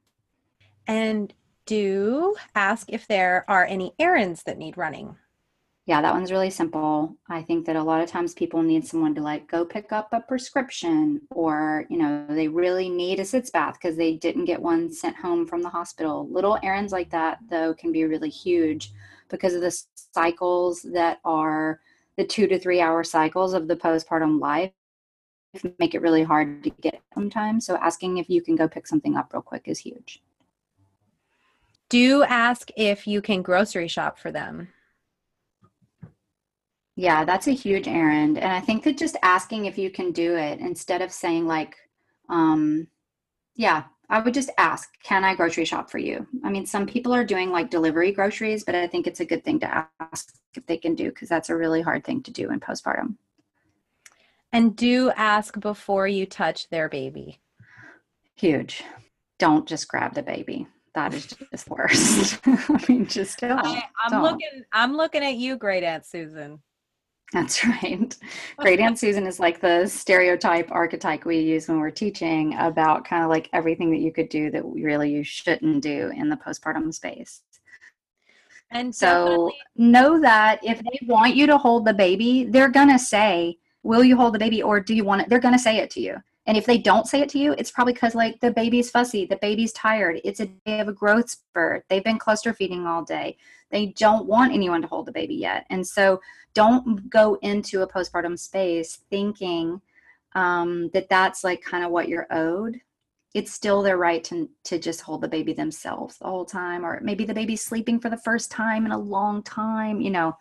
And 0.88 1.34
do 1.66 2.36
ask 2.56 2.88
if 2.90 3.08
there 3.08 3.46
are 3.48 3.66
any 3.66 3.94
errands 4.00 4.44
that 4.44 4.58
need 4.58 4.78
running 4.78 5.16
yeah, 5.86 6.02
that 6.02 6.14
one's 6.14 6.32
really 6.32 6.50
simple. 6.50 7.18
I 7.28 7.42
think 7.42 7.66
that 7.66 7.76
a 7.76 7.84
lot 7.84 8.02
of 8.02 8.10
times 8.10 8.34
people 8.34 8.64
need 8.64 8.88
someone 8.88 9.14
to 9.16 9.22
like 9.22 9.50
go 9.50 9.66
pick 9.66 9.92
up 9.92 10.10
a 10.14 10.22
prescription 10.22 11.22
or, 11.30 11.86
you 11.90 11.98
know, 11.98 12.26
they 12.30 12.48
really 12.48 12.88
need 12.88 13.20
a 13.20 13.26
sitz 13.26 13.50
bath 13.50 13.74
because 13.74 13.98
they 13.98 14.16
didn't 14.16 14.46
get 14.46 14.62
one 14.62 14.92
sent 14.92 15.18
home 15.18 15.46
from 15.46 15.62
the 15.62 15.70
hospital. 15.70 16.28
Little 16.30 16.58
errands 16.64 16.94
like 16.94 17.10
that, 17.10 17.40
though, 17.50 17.74
can 17.74 17.92
be 17.92 18.06
really 18.06 18.30
huge 18.30 18.94
because 19.28 19.54
of 19.54 19.62
the 19.62 19.78
cycles 20.14 20.84
that 20.84 21.20
are 21.26 21.82
the 22.18 22.24
two 22.24 22.48
to 22.48 22.58
three 22.58 22.80
hour 22.80 23.04
cycles 23.04 23.54
of 23.54 23.68
the 23.68 23.76
postpartum 23.76 24.40
life 24.40 24.72
make 25.80 25.94
it 25.94 26.02
really 26.02 26.24
hard 26.24 26.64
to 26.64 26.70
get 26.70 27.02
sometimes. 27.14 27.66
So 27.66 27.76
asking 27.78 28.18
if 28.18 28.30
you 28.30 28.42
can 28.42 28.56
go 28.56 28.68
pick 28.68 28.88
something 28.88 29.16
up 29.16 29.34
real 29.34 29.42
quick 29.42 29.64
is 29.66 29.80
huge. 29.80 30.22
Do 31.90 32.24
ask 32.24 32.70
if 32.76 33.06
you 33.06 33.22
can 33.22 33.42
grocery 33.42 33.88
shop 33.88 34.18
for 34.18 34.32
them. 34.32 34.70
Yeah, 36.96 37.26
that's 37.26 37.48
a 37.48 37.52
huge 37.52 37.88
errand. 37.88 38.38
And 38.38 38.52
I 38.52 38.60
think 38.60 38.84
that 38.84 38.98
just 38.98 39.18
asking 39.24 39.66
if 39.66 39.78
you 39.78 39.90
can 39.90 40.12
do 40.12 40.36
it 40.36 40.60
instead 40.60 41.02
of 41.02 41.12
saying, 41.12 41.48
like, 41.48 41.76
um, 42.30 42.88
yeah, 43.56 43.84
I 44.10 44.20
would 44.20 44.34
just 44.34 44.52
ask, 44.58 44.90
can 45.02 45.24
I 45.24 45.34
grocery 45.34 45.66
shop 45.66 45.90
for 45.90 45.98
you? 45.98 46.28
I 46.44 46.50
mean, 46.50 46.66
some 46.66 46.86
people 46.86 47.14
are 47.14 47.24
doing 47.24 47.52
like 47.52 47.72
delivery 47.72 48.12
groceries, 48.12 48.64
but 48.64 48.76
I 48.76 48.86
think 48.88 49.08
it's 49.08 49.22
a 49.22 49.26
good 49.26 49.44
thing 49.44 49.60
to 49.62 49.88
ask 50.00 50.36
if 50.56 50.66
they 50.68 50.78
can 50.78 50.94
do 50.94 51.10
because 51.10 51.30
that's 51.30 51.50
a 51.50 51.56
really 51.56 51.82
hard 51.82 52.04
thing 52.04 52.22
to 52.24 52.32
do 52.32 52.52
in 52.52 52.60
postpartum. 52.60 53.16
And 54.52 54.76
do 54.76 55.10
ask 55.12 55.60
before 55.60 56.08
you 56.08 56.28
touch 56.28 56.70
their 56.70 56.90
baby. 56.90 57.40
Huge. 58.36 58.84
Don't 59.40 59.68
just 59.68 59.88
grab 59.88 60.14
the 60.14 60.22
baby 60.22 60.68
that 60.94 61.14
is 61.14 61.36
just 61.52 61.70
worst. 61.70 62.40
I 62.46 62.86
mean, 62.88 63.08
just 63.08 63.40
don't. 63.40 63.60
I, 63.60 63.84
I'm 64.04 64.12
don't. 64.12 64.24
looking. 64.24 64.64
I'm 64.72 64.96
looking 64.96 65.24
at 65.24 65.36
you, 65.36 65.58
Great 65.58 65.84
Aunt 65.84 66.06
Susan. 66.06 66.60
That's 67.32 67.66
right. 67.66 68.16
Great 68.58 68.80
Aunt 68.80 69.00
Susan 69.00 69.26
is 69.26 69.40
like 69.40 69.60
the 69.60 69.88
stereotype 69.88 70.72
archetype 70.72 71.26
we 71.26 71.40
use 71.40 71.68
when 71.68 71.80
we're 71.80 71.90
teaching 71.90 72.56
about 72.58 73.06
kind 73.06 73.24
of 73.24 73.30
like 73.30 73.50
everything 73.54 73.92
that 73.92 74.00
you 74.00 74.12
could 74.12 74.30
do 74.30 74.52
that 74.52 74.64
really 74.66 75.12
you 75.12 75.24
shouldn't 75.24 75.82
do 75.82 76.12
in 76.16 76.30
the 76.30 76.38
postpartum 76.38 76.94
space. 76.94 77.42
And 78.72 78.94
So 78.94 79.52
know 79.76 80.20
that 80.20 80.60
if 80.64 80.80
they 80.80 81.00
want 81.06 81.36
you 81.36 81.46
to 81.48 81.58
hold 81.58 81.86
the 81.86 81.94
baby, 81.94 82.46
they're 82.46 82.70
going 82.70 82.90
to 82.90 83.00
say, 83.00 83.58
Will 83.84 84.04
you 84.04 84.16
hold 84.16 84.34
the 84.34 84.40
baby 84.40 84.64
or 84.64 84.80
do 84.80 84.96
you 84.96 85.04
want 85.04 85.22
it? 85.22 85.30
They're 85.30 85.40
going 85.40 85.54
to 85.54 85.60
say 85.60 85.78
it 85.78 85.90
to 85.92 86.00
you. 86.00 86.16
And 86.46 86.58
if 86.58 86.66
they 86.66 86.78
don't 86.78 87.08
say 87.08 87.22
it 87.22 87.30
to 87.30 87.40
you, 87.40 87.54
it's 87.58 87.72
probably 87.72 87.94
because 87.94 88.16
like 88.16 88.40
the 88.42 88.52
baby's 88.52 88.90
fussy, 88.90 89.26
the 89.26 89.38
baby's 89.38 89.72
tired, 89.74 90.20
it's 90.24 90.40
a 90.42 90.46
day 90.46 90.80
of 90.80 90.88
a 90.88 90.94
growth 90.94 91.30
spurt, 91.30 91.86
they've 91.90 92.04
been 92.04 92.20
cluster 92.20 92.54
feeding 92.54 92.86
all 92.86 93.04
day, 93.04 93.38
they 93.74 93.88
don't 93.88 94.28
want 94.28 94.54
anyone 94.54 94.82
to 94.82 94.88
hold 94.88 95.08
the 95.08 95.12
baby 95.12 95.36
yet. 95.36 95.66
And 95.70 95.86
so 95.86 96.22
don't 96.54 97.10
go 97.10 97.38
into 97.42 97.82
a 97.82 97.88
postpartum 97.88 98.40
space 98.40 99.00
thinking 99.10 99.82
um, 100.36 100.90
that 100.94 101.10
that's 101.10 101.44
like 101.44 101.62
kind 101.62 101.84
of 101.84 101.92
what 101.92 102.08
you're 102.08 102.28
owed 102.32 102.80
it's 103.34 103.52
still 103.52 103.82
their 103.82 103.98
right 103.98 104.24
to, 104.24 104.48
to 104.64 104.78
just 104.78 105.02
hold 105.02 105.22
the 105.22 105.28
baby 105.28 105.54
themselves 105.54 106.18
the 106.18 106.26
whole 106.26 106.46
time 106.46 106.86
or 106.86 107.00
maybe 107.02 107.26
the 107.26 107.34
baby's 107.34 107.64
sleeping 107.64 108.00
for 108.00 108.10
the 108.10 108.18
first 108.18 108.52
time 108.52 108.86
in 108.86 108.92
a 108.92 108.98
long 108.98 109.42
time 109.44 110.00
you 110.00 110.12
know 110.12 110.36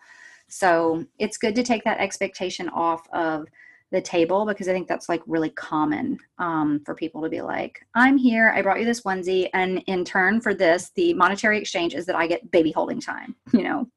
so 0.47 1.03
it's 1.17 1.37
good 1.37 1.55
to 1.55 1.63
take 1.63 1.83
that 1.83 1.99
expectation 1.99 2.69
off 2.69 3.07
of 3.11 3.47
the 3.93 4.01
table 4.01 4.45
because 4.45 4.67
i 4.67 4.73
think 4.73 4.87
that's 4.87 5.07
like 5.07 5.21
really 5.25 5.51
common 5.51 6.17
um, 6.39 6.81
for 6.85 6.93
people 6.93 7.21
to 7.21 7.29
be 7.29 7.41
like 7.41 7.79
i'm 7.95 8.17
here 8.17 8.51
i 8.55 8.61
brought 8.61 8.79
you 8.79 8.85
this 8.85 9.01
onesie 9.03 9.49
and 9.53 9.81
in 9.87 10.03
turn 10.03 10.41
for 10.41 10.53
this 10.53 10.91
the 10.95 11.13
monetary 11.13 11.57
exchange 11.57 11.93
is 11.93 12.05
that 12.05 12.15
i 12.15 12.27
get 12.27 12.51
baby 12.51 12.71
holding 12.71 12.99
time 12.99 13.35
you 13.53 13.63
know? 13.63 13.87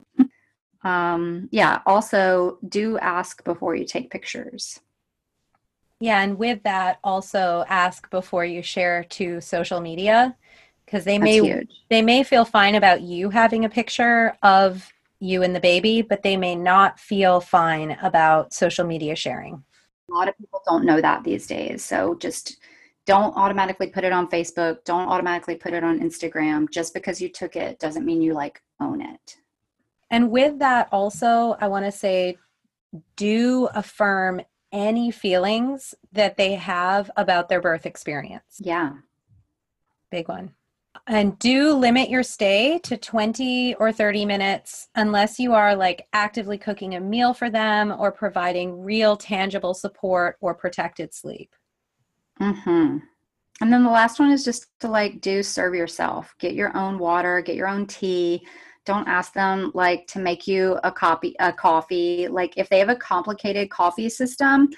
Um, 0.85 1.49
yeah 1.51 1.81
also 1.87 2.59
do 2.69 2.99
ask 2.99 3.43
before 3.43 3.75
you 3.75 3.85
take 3.85 4.11
pictures. 4.11 4.81
Yeah, 5.99 6.21
and 6.21 6.37
with 6.39 6.63
that, 6.65 6.99
also 7.03 7.65
ask 7.69 8.11
before 8.11 8.45
you 8.45 8.63
share 8.63 9.05
to 9.05 9.41
social 9.41 9.81
media 9.81 10.37
because 10.85 11.05
they 11.05 11.19
that's 11.19 11.25
may 11.25 11.41
huge. 11.41 11.71
they 11.89 12.03
may 12.03 12.23
feel 12.23 12.45
fine 12.45 12.75
about 12.75 13.01
you 13.01 13.31
having 13.31 13.65
a 13.65 13.71
picture 13.71 14.37
of 14.43 14.93
you 15.21 15.43
and 15.43 15.57
the 15.57 15.61
baby, 15.61 16.03
but 16.03 16.23
they 16.23 16.37
may 16.37 16.55
not 16.55 17.01
feel 17.01 17.41
fine 17.41 17.97
about 18.03 18.53
social 18.53 18.87
media 18.87 19.17
sharing. 19.17 19.65
A 20.11 20.15
lot 20.15 20.29
of 20.29 20.37
people 20.39 20.63
don't 20.67 20.85
know 20.85 21.01
that 21.01 21.25
these 21.25 21.47
days. 21.47 21.85
So 21.85 22.15
just 22.15 22.59
don't 23.07 23.37
automatically 23.37 23.89
put 23.89 24.05
it 24.05 24.13
on 24.13 24.29
facebook. 24.29 24.85
Don't 24.85 25.09
automatically 25.09 25.57
put 25.57 25.73
it 25.73 25.85
on 25.85 26.01
instagram. 26.01 26.71
Just 26.71 26.95
because 26.95 27.21
you 27.21 27.29
took 27.29 27.57
it 27.57 27.79
doesn't 27.79 28.05
mean 28.05 28.23
you 28.23 28.35
like 28.35 28.63
own 28.81 29.01
it. 29.01 29.37
And 30.11 30.31
with 30.31 30.59
that, 30.61 30.89
also, 30.93 31.57
I 31.61 31.69
want 31.69 31.85
to 31.85 31.93
say 31.93 32.37
do 33.17 33.69
affirm 33.75 34.41
any 34.73 35.11
feelings 35.11 35.95
that 36.13 36.37
they 36.37 36.55
have 36.55 37.11
about 37.17 37.49
their 37.49 37.61
birth 37.61 37.87
experience. 37.87 38.43
yeah. 38.59 38.93
Big 40.11 40.29
one. 40.29 40.55
And 41.07 41.39
do 41.39 41.73
limit 41.75 42.09
your 42.11 42.23
stay 42.23 42.79
to 42.85 42.97
20 42.97 43.75
or 43.77 43.93
30 43.93 44.25
minutes 44.25 44.89
unless 44.95 45.39
you 45.39 45.55
are 45.55 45.75
like 45.75 46.07
actively 46.13 46.59
cooking 46.59 46.95
a 46.95 47.01
meal 47.01 47.35
for 47.35 47.51
them 47.51 47.95
or 47.99 48.11
providing 48.13 48.83
real 48.83 49.17
tangible 49.17 49.75
support 49.75 50.37
or 50.41 50.55
protected 50.55 51.15
sleep. 51.15 51.55
hmm 52.39 52.99
and 53.61 53.73
then 53.73 53.85
the 53.85 53.91
last 53.91 54.19
one 54.19 54.31
is 54.31 54.45
just 54.45 54.67
to 54.81 54.89
like 54.89 55.21
do 55.21 55.43
serve 55.43 55.75
yourself. 55.75 56.35
Get 56.39 56.55
your 56.55 56.77
own 56.77 56.99
water 56.99 57.41
get 57.41 57.57
your 57.57 57.69
own 57.69 57.87
tea. 57.87 58.47
Don't 58.85 59.09
ask 59.09 59.33
them 59.33 59.73
like 59.75 60.07
to 60.09 60.19
make 60.19 60.47
you 60.47 60.79
a 60.85 60.93
copy 60.93 61.35
a 61.41 61.53
coffee. 61.53 62.29
Like 62.29 62.55
if 62.57 62.69
they 62.69 62.79
have 62.79 62.91
a 62.91 62.97
complicated 62.97 63.71
coffee 63.71 64.09
system 64.09 64.69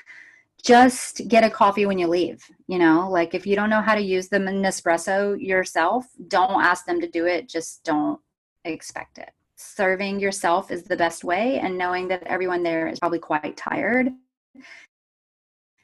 just 0.65 1.27
get 1.29 1.45
a 1.45 1.51
coffee 1.51 1.87
when 1.87 1.99
you 1.99 2.07
leave 2.07 2.45
you 2.67 2.79
know? 2.79 3.09
Like 3.11 3.35
if 3.35 3.47
you 3.47 3.57
don't 3.57 3.71
know 3.71 3.81
how 3.81 3.95
to 3.95 4.01
use 4.01 4.29
the 4.29 4.39
nespresso 4.39 5.41
yourself 5.41 6.07
don't 6.29 6.63
ask 6.63 6.85
them 6.85 7.01
to 7.01 7.09
do 7.09 7.27
it 7.27 7.49
just 7.49 7.85
don't 7.85 8.21
expect 8.65 9.19
it. 9.19 9.31
Serving 9.57 10.21
yourself 10.21 10.71
is 10.71 10.85
the 10.85 10.97
best 10.97 11.25
way 11.25 11.59
and 11.59 11.77
knowing 11.77 12.09
that 12.09 12.23
everyone 12.25 12.63
there 12.63 12.89
is 12.89 12.99
probably 13.01 13.19
quite 13.19 13.57
tired 13.57 14.11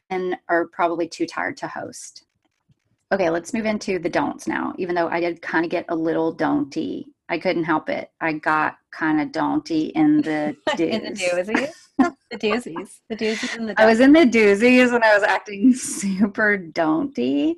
and 0.09 0.37
are 0.47 0.67
probably 0.67 1.07
too 1.07 1.25
tired 1.25 1.57
to 1.57 1.67
host. 1.67 2.25
Okay 3.11 3.29
let's 3.29 3.53
move 3.53 3.65
into 3.65 3.99
the 3.99 4.09
don'ts 4.09 4.47
now 4.47 4.73
even 4.77 4.95
though 4.95 5.07
i 5.07 5.19
did 5.19 5.41
kind 5.41 5.63
of 5.63 5.71
get 5.71 5.85
a 5.89 5.95
little 5.95 6.35
don'ty 6.35 7.05
i 7.29 7.37
couldn't 7.37 7.63
help 7.63 7.89
it 7.89 8.11
i 8.21 8.31
got 8.33 8.77
kind 8.91 9.19
of 9.21 9.31
don'ty 9.31 9.91
in 9.91 10.21
the 10.21 10.55
In 10.77 11.03
the 11.03 11.11
doozies. 11.11 11.71
the 12.31 12.37
doozies. 12.37 12.99
The 13.09 13.15
doozies 13.15 13.55
and 13.55 13.69
the 13.69 13.81
I 13.81 13.85
was 13.85 13.99
in 13.99 14.11
the 14.11 14.25
doozies 14.25 14.93
and 14.93 15.03
I 15.03 15.13
was 15.13 15.23
acting 15.23 15.73
super 15.73 16.57
don'ty. 16.57 17.55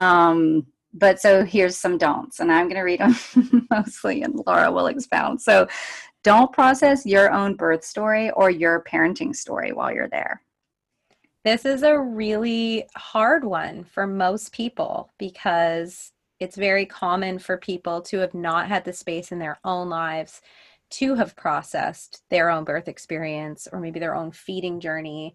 Um, 0.00 0.66
but 0.94 1.20
so 1.20 1.44
here's 1.44 1.76
some 1.76 1.96
don'ts, 1.96 2.40
and 2.40 2.52
I'm 2.52 2.66
going 2.66 2.76
to 2.76 2.82
read 2.82 3.00
them 3.00 3.66
mostly, 3.70 4.22
and 4.22 4.42
Laura 4.46 4.70
will 4.70 4.88
expound. 4.88 5.40
So, 5.40 5.66
don't 6.22 6.52
process 6.52 7.06
your 7.06 7.32
own 7.32 7.54
birth 7.56 7.82
story 7.82 8.30
or 8.32 8.50
your 8.50 8.84
parenting 8.84 9.34
story 9.34 9.72
while 9.72 9.92
you're 9.92 10.08
there. 10.08 10.42
This 11.44 11.64
is 11.64 11.82
a 11.82 11.98
really 11.98 12.84
hard 12.94 13.44
one 13.44 13.84
for 13.84 14.06
most 14.06 14.52
people 14.52 15.10
because 15.18 16.12
it's 16.42 16.56
very 16.56 16.84
common 16.84 17.38
for 17.38 17.56
people 17.56 18.02
to 18.02 18.18
have 18.18 18.34
not 18.34 18.68
had 18.68 18.84
the 18.84 18.92
space 18.92 19.30
in 19.32 19.38
their 19.38 19.58
own 19.64 19.88
lives 19.88 20.40
to 20.90 21.14
have 21.14 21.36
processed 21.36 22.22
their 22.28 22.50
own 22.50 22.64
birth 22.64 22.88
experience 22.88 23.68
or 23.72 23.80
maybe 23.80 24.00
their 24.00 24.14
own 24.14 24.32
feeding 24.32 24.80
journey. 24.80 25.34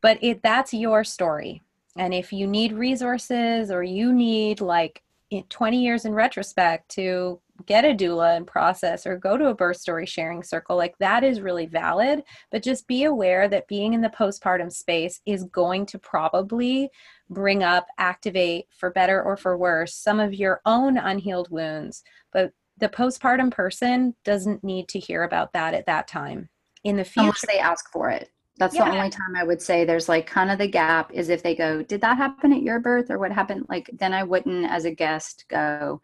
But 0.00 0.18
it 0.22 0.42
that's 0.42 0.72
your 0.72 1.04
story. 1.04 1.62
And 1.98 2.14
if 2.14 2.32
you 2.32 2.46
need 2.46 2.72
resources 2.72 3.70
or 3.70 3.82
you 3.82 4.12
need 4.12 4.60
like 4.60 5.02
20 5.48 5.82
years 5.82 6.04
in 6.04 6.14
retrospect 6.14 6.88
to 6.90 7.40
get 7.64 7.84
a 7.84 7.94
doula 7.94 8.36
and 8.36 8.46
process 8.46 9.06
or 9.06 9.16
go 9.16 9.36
to 9.36 9.48
a 9.48 9.54
birth 9.54 9.78
story 9.78 10.04
sharing 10.06 10.42
circle, 10.42 10.76
like 10.76 10.96
that 10.98 11.24
is 11.24 11.40
really 11.40 11.66
valid 11.66 12.22
but 12.50 12.62
just 12.62 12.86
be 12.86 13.04
aware 13.04 13.48
that 13.48 13.68
being 13.68 13.94
in 13.94 14.00
the 14.00 14.08
postpartum 14.08 14.72
space 14.72 15.20
is 15.26 15.44
going 15.44 15.86
to 15.86 15.98
probably 15.98 16.90
bring 17.30 17.62
up, 17.62 17.86
activate, 17.98 18.66
for 18.70 18.90
better 18.90 19.22
or 19.22 19.36
for 19.36 19.56
worse, 19.56 19.94
some 19.94 20.20
of 20.20 20.34
your 20.34 20.60
own 20.64 20.96
unhealed 20.96 21.50
wounds. 21.50 22.02
But 22.32 22.52
the 22.78 22.88
postpartum 22.88 23.50
person 23.50 24.14
doesn't 24.24 24.62
need 24.62 24.88
to 24.88 24.98
hear 24.98 25.22
about 25.24 25.52
that 25.54 25.74
at 25.74 25.86
that 25.86 26.06
time. 26.08 26.48
In 26.84 26.96
the 26.96 27.04
future, 27.04 27.24
Unless 27.26 27.46
they 27.48 27.58
ask 27.58 27.90
for 27.90 28.10
it. 28.10 28.30
That's 28.58 28.74
Yeah. 28.74 28.84
the 28.84 28.96
only 28.96 29.10
time 29.10 29.36
I 29.36 29.44
would 29.44 29.60
say 29.60 29.84
there's 29.84 30.08
like 30.08 30.26
kind 30.26 30.50
of 30.50 30.58
the 30.58 30.68
gap 30.68 31.12
is 31.12 31.28
if 31.28 31.42
they 31.42 31.54
go, 31.54 31.82
Did 31.82 32.00
that 32.02 32.16
happen 32.16 32.52
at 32.52 32.62
your 32.62 32.78
birth 32.78 33.10
or 33.10 33.18
what 33.18 33.32
happened? 33.32 33.66
Like, 33.68 33.90
then 33.92 34.14
I 34.14 34.22
wouldn't, 34.22 34.70
as 34.70 34.84
a 34.84 34.90
guest, 34.90 35.44
go, 35.48 36.00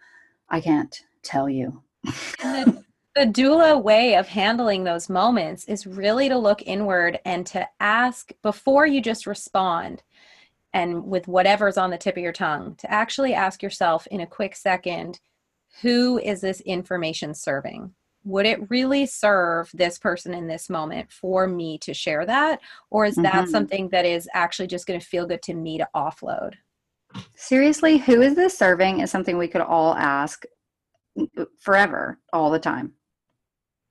I 0.49 0.61
can't 0.61 1.03
tell 1.23 1.49
you. 1.49 1.83
The, 2.05 2.85
the 3.15 3.27
doula 3.27 3.83
way 3.83 4.17
of 4.17 4.29
handling 4.29 4.85
those 4.85 5.09
moments 5.09 5.65
is 5.67 5.87
really 5.87 6.29
to 6.29 6.39
look 6.39 6.63
inward 6.63 7.21
and 7.25 7.47
to 7.49 7.69
ask 7.81 8.33
before 8.43 8.87
you 8.87 9.01
just 9.01 9.27
respond 9.27 10.03
and 10.75 11.05
with 11.05 11.29
whatever's 11.29 11.77
on 11.77 11.91
the 11.91 11.99
tip 11.99 12.17
of 12.17 12.23
your 12.23 12.33
tongue 12.33 12.75
to 12.77 12.91
actually 12.91 13.35
ask 13.35 13.63
yourself 13.63 14.07
in 14.11 14.21
a 14.21 14.27
quick 14.27 14.57
second 14.57 15.21
who 15.83 16.19
is 16.19 16.41
this 16.41 16.61
information 16.63 17.35
serving 17.35 17.95
would 18.25 18.47
it 18.47 18.71
really 18.71 19.05
serve 19.05 19.71
this 19.75 19.99
person 19.99 20.33
in 20.33 20.47
this 20.47 20.71
moment 20.71 21.11
for 21.13 21.47
me 21.47 21.77
to 21.79 21.93
share 21.93 22.25
that 22.25 22.61
or 22.91 23.05
is 23.05 23.17
that 23.17 23.45
Mhm. 23.45 23.49
something 23.49 23.89
that 23.91 24.05
is 24.05 24.29
actually 24.33 24.69
just 24.69 24.87
going 24.87 24.99
to 24.99 25.07
feel 25.07 25.27
good 25.27 25.43
to 25.43 25.55
me 25.55 25.79
to 25.79 25.89
offload 25.95 26.55
Seriously, 27.35 27.99
who 27.99 28.23
is 28.23 28.35
this 28.35 28.57
serving 28.57 29.01
is 29.01 29.11
something 29.11 29.37
we 29.37 29.49
could 29.49 29.61
all 29.61 29.95
ask 29.95 30.45
forever, 31.59 32.19
all 32.33 32.51
the 32.51 32.59
time. 32.59 32.93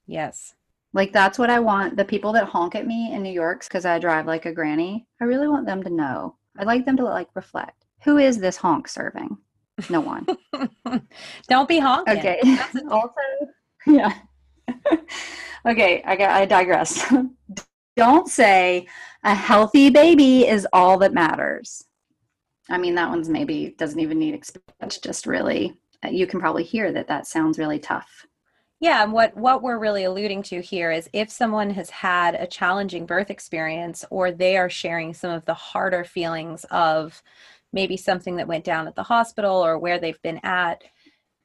yes 0.07 0.53
Like, 0.93 1.13
that's 1.13 1.39
what 1.39 1.49
I 1.49 1.59
want. 1.59 1.97
The 1.97 2.05
people 2.05 2.33
that 2.33 2.45
honk 2.45 2.75
at 2.75 2.87
me 2.87 3.13
in 3.13 3.23
New 3.23 3.31
York 3.31 3.63
because 3.63 3.85
I 3.85 3.99
drive 3.99 4.27
like 4.27 4.45
a 4.45 4.53
granny, 4.53 5.07
I 5.21 5.25
really 5.25 5.47
want 5.47 5.65
them 5.65 5.83
to 5.83 5.89
know. 5.89 6.35
I'd 6.57 6.67
like 6.67 6.85
them 6.85 6.97
to 6.97 7.03
like 7.03 7.29
reflect. 7.33 7.85
Who 8.03 8.17
is 8.17 8.39
this 8.39 8.57
honk 8.57 8.87
serving? 8.87 9.37
No 9.89 10.01
one. 10.01 10.25
don't 11.47 11.69
be 11.69 11.79
honking 11.79 12.17
Okay. 12.17 12.41
Also, 12.89 13.13
yeah. 13.87 14.13
okay, 15.65 16.03
I 16.05 16.15
got. 16.15 16.31
I 16.31 16.45
digress. 16.45 17.11
Don't 17.97 18.27
say 18.29 18.87
a 19.23 19.35
healthy 19.35 19.89
baby 19.89 20.47
is 20.47 20.67
all 20.71 20.97
that 20.99 21.13
matters. 21.13 21.83
I 22.69 22.77
mean, 22.77 22.95
that 22.95 23.09
one's 23.09 23.27
maybe 23.27 23.75
doesn't 23.77 23.99
even 23.99 24.19
need. 24.19 24.41
That's 24.79 24.97
just 24.97 25.27
really. 25.27 25.77
You 26.09 26.27
can 26.27 26.39
probably 26.39 26.63
hear 26.63 26.91
that. 26.91 27.07
That 27.07 27.27
sounds 27.27 27.59
really 27.59 27.79
tough. 27.79 28.25
Yeah, 28.79 29.03
and 29.03 29.13
what 29.13 29.37
what 29.37 29.61
we're 29.61 29.77
really 29.77 30.05
alluding 30.05 30.41
to 30.43 30.59
here 30.59 30.91
is 30.91 31.07
if 31.13 31.29
someone 31.29 31.69
has 31.71 31.91
had 31.91 32.33
a 32.33 32.47
challenging 32.47 33.05
birth 33.05 33.29
experience 33.29 34.03
or 34.09 34.31
they 34.31 34.57
are 34.57 34.71
sharing 34.71 35.13
some 35.13 35.29
of 35.29 35.45
the 35.45 35.53
harder 35.53 36.03
feelings 36.03 36.65
of 36.71 37.21
maybe 37.71 37.95
something 37.95 38.37
that 38.37 38.47
went 38.47 38.63
down 38.63 38.87
at 38.87 38.95
the 38.95 39.03
hospital 39.03 39.63
or 39.63 39.77
where 39.77 39.99
they've 39.99 40.21
been 40.23 40.39
at, 40.43 40.83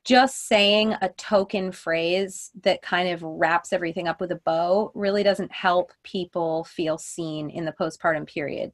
just 0.02 0.48
saying 0.48 0.94
a 1.02 1.10
token 1.10 1.72
phrase 1.72 2.50
that 2.62 2.80
kind 2.80 3.08
of 3.10 3.22
wraps 3.22 3.72
everything 3.72 4.08
up 4.08 4.20
with 4.20 4.32
a 4.32 4.40
bow 4.44 4.90
really 4.94 5.22
doesn't 5.22 5.52
help 5.52 5.92
people 6.04 6.64
feel 6.64 6.96
seen 6.96 7.50
in 7.50 7.64
the 7.64 7.72
postpartum 7.72 8.26
period. 8.26 8.72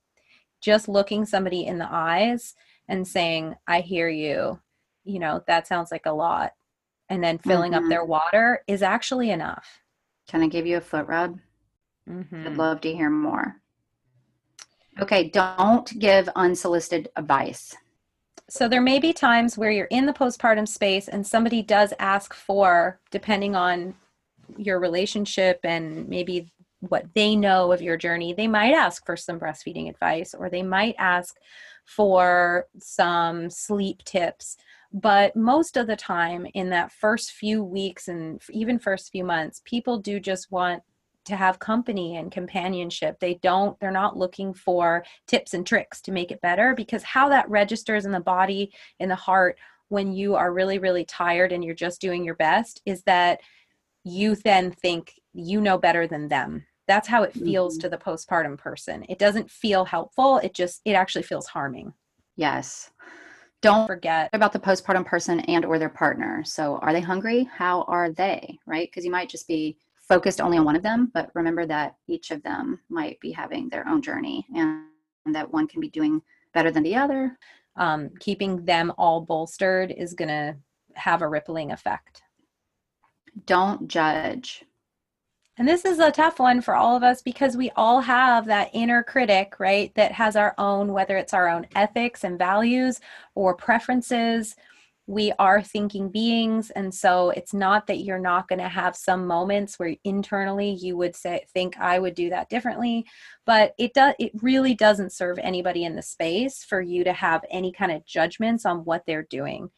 Just 0.61 0.89
looking 0.89 1.27
somebody 1.27 1.67
in 1.67 1.79
the 1.79 1.89
eyes 1.91 2.55
and 2.87 3.09
saying, 3.09 3.57
I 3.67 3.81
hear 3.81 4.09
you, 4.09 4.61
you 5.05 5.19
know, 5.19 5.43
that 5.47 5.67
sounds 5.67 5.91
like 5.91 6.07
a 6.07 6.13
lot. 6.13 6.53
And 7.09 7.23
then 7.23 7.39
filling 7.39 7.73
mm-hmm. 7.73 7.85
up 7.85 7.91
their 7.91 8.05
water 8.05 8.63
is 8.67 8.83
actually 8.83 9.31
enough. 9.31 9.81
Can 10.29 10.43
I 10.43 10.49
give 10.49 10.67
you 10.67 10.79
a 10.79 10.81
foot 10.81 11.07
rub? 11.07 11.39
Mm-hmm. 12.09 12.47
I'd 12.47 12.57
love 12.57 12.81
to 12.83 12.95
hear 12.95 13.11
more. 13.11 13.57
Okay, 15.01 15.29
don't 15.29 15.99
give 15.99 16.29
unsolicited 16.37 17.09
advice. 17.17 17.75
So 18.49 18.69
there 18.69 18.83
may 18.83 18.99
be 18.99 19.13
times 19.13 19.57
where 19.57 19.71
you're 19.71 19.87
in 19.87 20.05
the 20.05 20.13
postpartum 20.13 20.69
space 20.69 21.09
and 21.09 21.27
somebody 21.27 21.63
does 21.63 21.95
ask 21.99 22.35
for, 22.35 23.01
depending 23.11 23.57
on 23.57 23.95
your 24.57 24.79
relationship 24.79 25.61
and 25.65 26.09
maybe 26.09 26.53
what 26.81 27.07
they 27.15 27.35
know 27.37 27.73
of 27.73 27.81
your 27.81 27.97
journey, 27.97 28.35
they 28.35 28.49
might 28.49 28.75
ask 28.75 29.07
for 29.07 29.17
some 29.17 29.39
breastfeeding 29.39 29.89
advice 29.89 30.35
or 30.35 30.51
they 30.51 30.63
might 30.63 30.95
ask 30.99 31.37
for 31.85 32.67
some 32.79 33.49
sleep 33.49 34.05
tips. 34.05 34.57
But 34.93 35.35
most 35.35 35.77
of 35.77 35.87
the 35.87 35.97
time, 35.97 36.47
in 36.55 36.71
that 36.71 36.93
first 36.93 37.33
few 37.33 37.65
weeks 37.65 38.09
and 38.09 38.41
even 38.51 38.79
first 38.79 39.11
few 39.11 39.25
months, 39.25 39.63
people 39.65 39.99
do 39.99 40.21
just 40.21 40.51
want 40.51 40.83
to 41.25 41.37
have 41.37 41.59
company 41.59 42.17
and 42.17 42.33
companionship. 42.33 43.19
They 43.21 43.35
don't, 43.35 43.79
they're 43.81 43.91
not 43.91 44.17
looking 44.17 44.53
for 44.53 45.05
tips 45.27 45.55
and 45.55 45.67
tricks 45.67 46.01
to 46.03 46.13
make 46.13 46.31
it 46.31 46.41
better 46.41 46.75
because 46.75 47.03
how 47.03 47.29
that 47.29 47.49
registers 47.49 48.05
in 48.05 48.13
the 48.13 48.21
body, 48.21 48.73
in 48.99 49.09
the 49.09 49.15
heart, 49.15 49.59
when 49.89 50.13
you 50.13 50.35
are 50.35 50.53
really, 50.53 50.79
really 50.79 51.05
tired 51.05 51.53
and 51.53 51.65
you're 51.65 51.75
just 51.75 52.01
doing 52.01 52.25
your 52.25 52.35
best 52.35 52.81
is 52.87 53.03
that 53.05 53.41
you 54.05 54.35
then 54.35 54.73
think 54.73 55.15
you 55.33 55.61
know 55.61 55.79
better 55.79 56.07
than 56.07 56.29
them. 56.29 56.67
That's 56.89 57.07
how 57.09 57.23
it 57.23 57.33
feels 57.33 57.75
mm-hmm. 57.75 57.83
to 57.83 57.89
the 57.91 57.99
postpartum 57.99 58.59
person. 58.59 59.05
It 59.09 59.19
doesn't 59.19 59.51
feel 59.51 59.85
helpful. 59.85 60.39
It 60.39 60.55
just, 60.55 60.81
it 60.85 60.93
actually 60.93 61.23
feels 61.23 61.47
harming. 61.47 61.93
Yes. 62.37 62.91
Don't 63.63 63.87
forget 63.87 64.29
about 64.33 64.53
the 64.53 64.59
postpartum 64.59 65.07
person 65.07 65.41
and 65.41 65.65
or 65.65 65.79
their 65.79 65.89
partner. 65.89 66.43
So 66.45 66.79
are 66.79 66.93
they 66.93 67.01
hungry? 67.01 67.45
How 67.45 67.83
are 67.83 68.11
they? 68.11 68.59
Right? 68.67 68.89
Because 68.91 69.05
you 69.05 69.11
might 69.11 69.29
just 69.29 69.47
be 69.49 69.79
focused 70.09 70.41
only 70.41 70.59
on 70.59 70.65
one 70.65 70.77
of 70.77 70.83
them, 70.83 71.11
but 71.15 71.31
remember 71.35 71.65
that 71.67 71.95
each 72.09 72.33
of 72.33 72.43
them 72.43 72.81
might 72.91 73.19
be 73.21 73.31
having 73.31 73.69
their 73.69 73.89
own 73.89 74.03
journey 74.03 74.45
and 74.55 74.85
that 75.27 75.51
one 75.51 75.69
can 75.69 75.81
be 75.81 75.89
doing 75.89 76.21
better 76.53 76.71
than 76.71 76.83
the 76.83 76.97
other. 76.97 77.39
Um, 77.77 78.11
keeping 78.21 78.65
them 78.65 78.93
all 78.99 79.21
bolstered 79.21 79.93
is 79.93 80.13
going 80.13 80.29
to 80.29 80.57
have 80.95 81.23
a 81.23 81.29
rippling 81.29 81.73
effect. 81.73 82.23
Don't 83.47 83.89
judge. 83.89 84.65
And 85.59 85.69
this 85.69 85.85
is 85.85 85.99
a 85.99 86.11
tough 86.11 86.39
one 86.39 86.63
for 86.63 86.75
all 86.75 86.97
of 86.97 87.03
us 87.03 87.21
because 87.21 87.57
we 87.57 87.71
all 87.77 88.01
have 88.01 88.47
that 88.47 88.71
inner 88.73 89.03
critic, 89.03 89.55
right? 89.59 89.95
That 89.95 90.13
has 90.13 90.35
our 90.35 90.55
own, 90.57 90.93
whether 90.93 91.17
it's 91.17 91.35
our 91.35 91.49
own 91.49 91.67
ethics 91.75 92.25
and 92.25 92.39
values 92.39 93.01
or 93.35 93.55
preferences 93.55 94.57
we 95.07 95.33
are 95.39 95.61
thinking 95.61 96.09
beings 96.09 96.71
and 96.71 96.95
so 96.95 97.31
it's 97.31 97.53
not 97.53 97.87
that 97.89 97.99
you're 97.99 98.21
not 98.21 98.47
going 98.47 98.61
to 98.61 98.69
have 98.69 98.95
some 98.95 99.27
moments 99.27 99.79
where 99.79 99.97
internally 100.05 100.71
you 100.71 100.97
would 100.97 101.17
say 101.17 101.45
think 101.53 101.77
i 101.79 101.99
would 101.99 102.15
do 102.15 102.31
that 102.31 102.49
differently 102.49 103.05
but 103.45 103.75
it 103.79 103.93
does 103.95 104.15
it 104.21 104.31
really 104.43 104.75
doesn't 104.75 105.13
serve 105.13 105.39
anybody 105.41 105.85
in 105.85 105.97
the 105.97 106.03
space 106.03 106.63
for 106.63 106.81
you 106.81 107.03
to 107.03 107.13
have 107.13 107.45
any 107.51 107.73
kind 107.73 107.91
of 107.91 108.07
judgments 108.07 108.65
on 108.65 108.85
what 108.85 109.05
they're 109.07 109.25
doing 109.25 109.69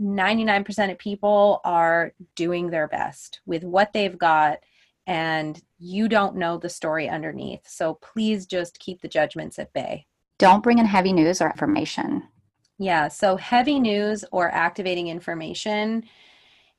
99% 0.00 0.90
of 0.90 0.98
people 0.98 1.60
are 1.64 2.12
doing 2.34 2.68
their 2.68 2.86
best 2.86 3.40
with 3.46 3.64
what 3.64 3.94
they've 3.94 4.18
got 4.18 4.58
and 5.06 5.62
you 5.78 6.08
don't 6.08 6.36
know 6.36 6.58
the 6.58 6.68
story 6.68 7.08
underneath 7.08 7.66
so 7.66 7.94
please 7.94 8.46
just 8.46 8.78
keep 8.78 9.00
the 9.02 9.08
judgments 9.08 9.58
at 9.58 9.72
bay 9.72 10.06
don't 10.38 10.62
bring 10.62 10.78
in 10.78 10.86
heavy 10.86 11.12
news 11.12 11.40
or 11.40 11.50
information 11.50 12.22
yeah, 12.78 13.08
so 13.08 13.36
heavy 13.36 13.80
news 13.80 14.24
or 14.32 14.50
activating 14.50 15.08
information 15.08 16.04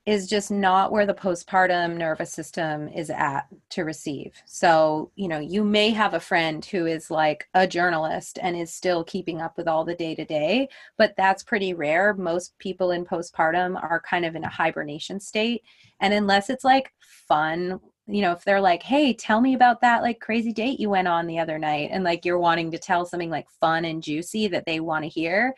is 0.05 0.27
just 0.27 0.51
not 0.51 0.91
where 0.91 1.05
the 1.05 1.13
postpartum 1.13 1.97
nervous 1.97 2.31
system 2.31 2.87
is 2.87 3.09
at 3.09 3.47
to 3.71 3.83
receive. 3.83 4.41
So, 4.45 5.11
you 5.15 5.27
know, 5.27 5.39
you 5.39 5.65
may 5.65 5.89
have 5.89 6.13
a 6.13 6.19
friend 6.19 6.63
who 6.63 6.85
is 6.85 7.11
like 7.11 7.49
a 7.53 7.67
journalist 7.67 8.39
and 8.41 8.55
is 8.55 8.73
still 8.73 9.03
keeping 9.03 9.41
up 9.41 9.57
with 9.57 9.67
all 9.67 9.83
the 9.83 9.95
day 9.95 10.15
to 10.15 10.23
day, 10.23 10.69
but 10.97 11.13
that's 11.17 11.43
pretty 11.43 11.73
rare. 11.73 12.13
Most 12.13 12.57
people 12.57 12.91
in 12.91 13.03
postpartum 13.03 13.75
are 13.75 14.01
kind 14.07 14.23
of 14.23 14.35
in 14.35 14.45
a 14.45 14.49
hibernation 14.49 15.19
state. 15.19 15.63
And 15.99 16.13
unless 16.13 16.49
it's 16.49 16.63
like 16.63 16.93
fun, 17.27 17.81
you 18.07 18.21
know, 18.21 18.31
if 18.31 18.43
they're 18.43 18.61
like, 18.61 18.83
hey, 18.83 19.13
tell 19.13 19.41
me 19.41 19.53
about 19.53 19.81
that 19.81 20.01
like 20.01 20.19
crazy 20.19 20.53
date 20.53 20.79
you 20.79 20.89
went 20.89 21.07
on 21.07 21.27
the 21.27 21.39
other 21.39 21.59
night, 21.59 21.89
and 21.91 22.03
like 22.03 22.25
you're 22.25 22.39
wanting 22.39 22.71
to 22.71 22.79
tell 22.79 23.05
something 23.05 23.29
like 23.29 23.49
fun 23.59 23.85
and 23.85 24.03
juicy 24.03 24.47
that 24.47 24.65
they 24.65 24.79
want 24.79 25.03
to 25.03 25.09
hear, 25.09 25.53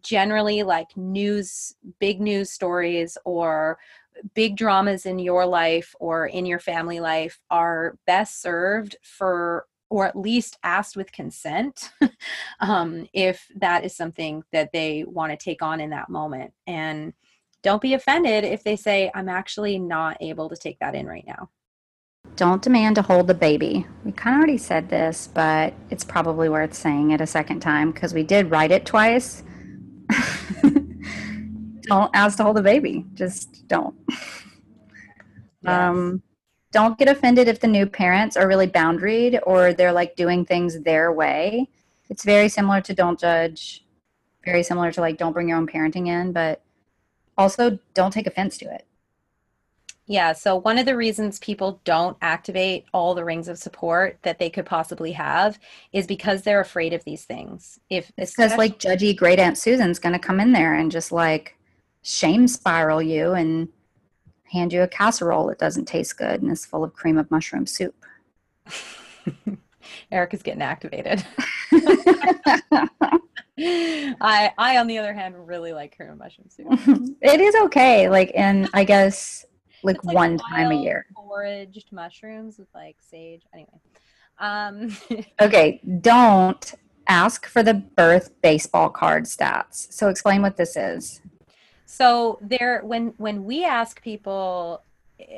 generally 0.00 0.62
like 0.62 0.96
news 0.96 1.74
big 1.98 2.20
news 2.20 2.50
stories 2.50 3.18
or 3.24 3.78
big 4.34 4.56
dramas 4.56 5.06
in 5.06 5.18
your 5.18 5.46
life 5.46 5.94
or 6.00 6.26
in 6.26 6.46
your 6.46 6.58
family 6.58 7.00
life 7.00 7.40
are 7.50 7.96
best 8.06 8.40
served 8.40 8.96
for 9.02 9.66
or 9.90 10.06
at 10.06 10.16
least 10.16 10.58
asked 10.62 10.96
with 10.96 11.12
consent 11.12 11.92
um, 12.60 13.06
if 13.12 13.46
that 13.56 13.84
is 13.84 13.94
something 13.94 14.42
that 14.50 14.72
they 14.72 15.04
want 15.06 15.30
to 15.30 15.36
take 15.36 15.60
on 15.60 15.80
in 15.80 15.90
that 15.90 16.08
moment. 16.08 16.50
And 16.66 17.12
don't 17.62 17.82
be 17.82 17.94
offended 17.94 18.44
if 18.44 18.62
they 18.64 18.76
say 18.76 19.10
i'm 19.14 19.28
actually 19.28 19.78
not 19.78 20.16
able 20.20 20.48
to 20.48 20.56
take 20.56 20.78
that 20.80 20.94
in 20.94 21.06
right 21.06 21.26
now 21.26 21.48
don't 22.36 22.62
demand 22.62 22.96
to 22.96 23.02
hold 23.02 23.26
the 23.26 23.34
baby. 23.34 23.86
We 24.04 24.12
kind 24.12 24.36
of 24.36 24.38
already 24.38 24.58
said 24.58 24.88
this, 24.88 25.28
but 25.32 25.74
it's 25.90 26.04
probably 26.04 26.48
worth 26.48 26.74
saying 26.74 27.10
it 27.10 27.20
a 27.20 27.26
second 27.26 27.60
time 27.60 27.92
because 27.92 28.14
we 28.14 28.22
did 28.22 28.50
write 28.50 28.70
it 28.70 28.86
twice 28.86 29.42
don't 31.82 32.10
ask 32.14 32.36
to 32.38 32.44
hold 32.44 32.56
the 32.56 32.62
baby. 32.62 33.04
Just 33.14 33.66
don't. 33.68 33.94
Um, 35.64 36.22
don't 36.72 36.98
get 36.98 37.08
offended 37.08 37.48
if 37.48 37.60
the 37.60 37.68
new 37.68 37.86
parents 37.86 38.36
are 38.36 38.48
really 38.48 38.66
boundaried 38.66 39.38
or 39.44 39.72
they're 39.72 39.92
like 39.92 40.16
doing 40.16 40.44
things 40.44 40.80
their 40.80 41.12
way. 41.12 41.68
It's 42.08 42.24
very 42.24 42.48
similar 42.48 42.80
to 42.80 42.94
don't 42.94 43.18
judge, 43.18 43.84
very 44.44 44.62
similar 44.62 44.90
to 44.92 45.00
like 45.00 45.18
don't 45.18 45.32
bring 45.32 45.48
your 45.48 45.58
own 45.58 45.66
parenting 45.66 46.08
in, 46.08 46.32
but 46.32 46.62
also 47.38 47.78
don't 47.94 48.12
take 48.12 48.26
offense 48.26 48.58
to 48.58 48.74
it. 48.74 48.86
Yeah. 50.12 50.34
So, 50.34 50.56
one 50.56 50.76
of 50.76 50.84
the 50.84 50.94
reasons 50.94 51.38
people 51.38 51.80
don't 51.84 52.18
activate 52.20 52.84
all 52.92 53.14
the 53.14 53.24
rings 53.24 53.48
of 53.48 53.56
support 53.56 54.18
that 54.20 54.38
they 54.38 54.50
could 54.50 54.66
possibly 54.66 55.12
have 55.12 55.58
is 55.94 56.06
because 56.06 56.42
they're 56.42 56.60
afraid 56.60 56.92
of 56.92 57.02
these 57.04 57.24
things. 57.24 57.80
If 57.88 58.12
because 58.14 58.58
like 58.58 58.78
judgy 58.78 59.16
great 59.16 59.38
Aunt 59.38 59.56
Susan's 59.56 59.98
going 59.98 60.12
to 60.12 60.18
come 60.18 60.38
in 60.38 60.52
there 60.52 60.74
and 60.74 60.92
just 60.92 61.12
like 61.12 61.56
shame 62.02 62.46
spiral 62.46 63.00
you 63.00 63.32
and 63.32 63.68
hand 64.52 64.74
you 64.74 64.82
a 64.82 64.88
casserole 64.88 65.46
that 65.46 65.58
doesn't 65.58 65.86
taste 65.86 66.18
good 66.18 66.42
and 66.42 66.52
is 66.52 66.66
full 66.66 66.84
of 66.84 66.92
cream 66.92 67.16
of 67.16 67.30
mushroom 67.30 67.66
soup. 67.66 67.94
Eric 70.12 70.34
is 70.34 70.42
getting 70.42 70.60
activated. 70.60 71.24
I, 74.20 74.52
I, 74.58 74.76
on 74.76 74.88
the 74.88 74.98
other 74.98 75.14
hand, 75.14 75.48
really 75.48 75.72
like 75.72 75.96
cream 75.96 76.10
of 76.10 76.18
mushroom 76.18 76.50
soup. 76.50 76.66
it 77.22 77.40
is 77.40 77.54
okay. 77.54 78.10
Like, 78.10 78.30
and 78.34 78.68
I 78.74 78.84
guess 78.84 79.46
like, 79.82 80.02
like 80.04 80.14
one 80.14 80.38
time 80.38 80.70
a 80.70 80.74
year. 80.74 81.06
Foraged 81.14 81.92
mushrooms 81.92 82.58
with 82.58 82.68
like 82.74 82.96
sage. 83.00 83.42
Anyway. 83.52 83.80
Um 84.38 84.96
okay, 85.40 85.80
don't 86.00 86.74
ask 87.08 87.46
for 87.46 87.62
the 87.62 87.74
birth 87.74 88.30
baseball 88.42 88.90
card 88.90 89.24
stats. 89.24 89.92
So 89.92 90.08
explain 90.08 90.42
what 90.42 90.56
this 90.56 90.76
is. 90.76 91.20
So 91.86 92.38
there 92.40 92.80
when 92.84 93.14
when 93.18 93.44
we 93.44 93.64
ask 93.64 94.02
people 94.02 94.82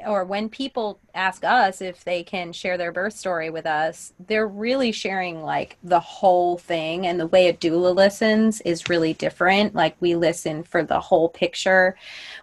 or 0.06 0.24
when 0.24 0.48
people 0.48 1.00
ask 1.14 1.44
us 1.44 1.80
if 1.80 2.04
they 2.04 2.22
can 2.22 2.52
share 2.52 2.76
their 2.76 2.92
birth 2.92 3.16
story 3.16 3.50
with 3.50 3.66
us, 3.66 4.12
they're 4.26 4.48
really 4.48 4.92
sharing 4.92 5.42
like 5.42 5.76
the 5.82 6.00
whole 6.00 6.58
thing. 6.58 7.06
And 7.06 7.18
the 7.18 7.26
way 7.26 7.48
a 7.48 7.52
doula 7.52 7.94
listens 7.94 8.60
is 8.62 8.88
really 8.88 9.14
different. 9.14 9.74
Like 9.74 9.96
we 10.00 10.14
listen 10.14 10.62
for 10.62 10.82
the 10.82 11.00
whole 11.00 11.28
picture. 11.28 11.96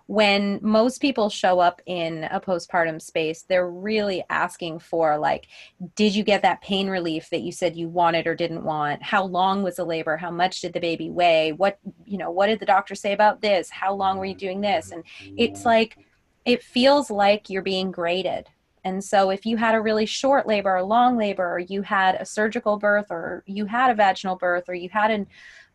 When 0.08 0.60
most 0.62 0.99
people 0.99 1.30
show 1.30 1.60
up 1.60 1.82
in 1.86 2.25
a 2.25 2.39
postpartum 2.39 3.01
space, 3.01 3.43
they're 3.43 3.69
really 3.69 4.23
asking 4.30 4.80
for 4.80 5.17
like, 5.17 5.47
did 5.95 6.15
you 6.15 6.23
get 6.23 6.41
that 6.41 6.62
pain 6.62 6.89
relief 6.89 7.30
that 7.30 7.41
you 7.41 7.51
said 7.51 7.75
you 7.75 7.88
wanted 7.88 8.27
or 8.27 8.36
didn't 8.36 8.63
want? 8.63 9.04
How 9.04 9.23
long 9.23 9.63
was 9.63 9.77
the 9.77 9.86
labor? 9.86 10.17
How 10.17 10.32
much 10.32 10.62
did 10.62 10.73
the 10.73 10.80
baby 10.80 11.10
weigh? 11.10 11.54
What, 11.54 11.80
you 12.06 12.17
know, 12.17 12.32
what 12.32 12.47
did 12.47 12.60
the 12.60 12.65
doctor 12.65 12.95
say 12.95 13.13
about 13.13 13.41
this? 13.41 13.69
How 13.69 13.93
long 13.93 14.17
were 14.17 14.25
you 14.25 14.34
mm-hmm. 14.34 14.39
doing 14.39 14.62
this? 14.62 14.91
And 14.91 15.04
it's 15.38 15.60
mm-hmm. 15.60 15.69
like, 15.69 15.97
it 16.45 16.63
feels 16.63 17.12
like 17.12 17.49
you're 17.49 17.62
being 17.62 17.91
graded. 17.91 18.47
And 18.84 19.04
so, 19.04 19.30
if 19.30 19.45
you 19.45 19.58
had 19.58 19.75
a 19.75 19.82
really 19.82 20.06
short 20.08 20.47
labor 20.47 20.75
or 20.75 20.84
long 20.84 21.17
labor, 21.17 21.56
or 21.56 21.60
you 21.60 21.84
had 21.84 22.15
a 22.15 22.25
surgical 22.25 22.77
birth, 22.77 23.08
or 23.12 23.43
you 23.45 23.65
had 23.65 23.91
a 23.91 23.95
vaginal 23.95 24.38
birth, 24.38 24.63
or 24.67 24.73
you 24.73 24.89
had 24.89 25.12
an, 25.12 25.27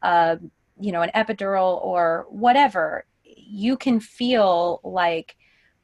uh, 0.03 0.37
you 0.81 0.91
know, 0.91 1.03
an 1.03 1.11
epidural, 1.15 1.85
or 1.85 2.27
whatever, 2.29 3.05
you 3.23 3.77
can 3.77 4.01
feel 4.01 4.81
like 4.83 5.37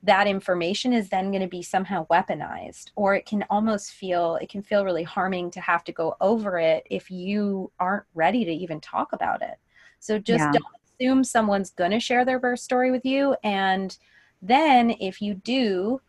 that 0.03 0.27
information 0.27 0.93
is 0.93 1.09
then 1.09 1.31
going 1.31 1.43
to 1.43 1.49
be 1.49 1.63
somehow 1.63 2.07
weaponized 2.09 2.91
or 2.97 3.15
it 3.15 3.25
can 3.25 3.45
almost 3.51 3.93
feel 3.93 4.37
it 4.37 4.49
can 4.49 4.63
feel 4.63 4.85
really 4.85 5.05
harming 5.05 5.51
to 5.51 5.61
have 5.61 5.85
to 5.85 5.93
go 5.93 6.17
over 6.21 6.59
it 6.59 6.85
if 6.91 7.11
you 7.11 7.71
aren't 7.79 8.05
ready 8.15 8.45
to 8.45 8.51
even 8.51 8.81
talk 8.81 9.13
about 9.13 9.43
it 9.43 9.59
so 10.01 10.19
just 10.19 10.41
yeah. 10.41 10.53
don't 10.53 10.65
assume 11.01 11.25
someone's 11.25 11.71
going 11.71 11.91
to 11.91 12.01
share 12.01 12.25
their 12.25 12.41
birth 12.41 12.59
story 12.59 12.91
with 12.91 13.05
you 13.05 13.37
and 13.45 13.97
then 14.43 14.91
if 15.01 15.23
you 15.23 15.35
do 15.35 16.01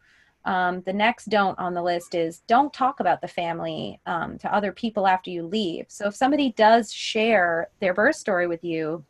um, 0.46 0.82
the 0.82 0.92
next 0.92 1.30
don't 1.30 1.58
on 1.58 1.74
the 1.74 1.82
list 1.82 2.16
is 2.16 2.40
don't 2.48 2.74
talk 2.74 3.00
about 3.00 3.22
the 3.22 3.28
family 3.30 4.02
um, 4.06 4.38
to 4.40 4.54
other 4.54 4.74
people 4.74 5.08
after 5.08 5.30
you 5.30 5.44
leave. 5.44 5.86
So 5.88 6.08
if 6.08 6.16
somebody 6.16 6.52
does 6.52 6.92
share 6.92 7.70
their 7.80 7.94
birth 7.94 8.18
story 8.18 8.48
with 8.48 8.64
you 8.64 9.06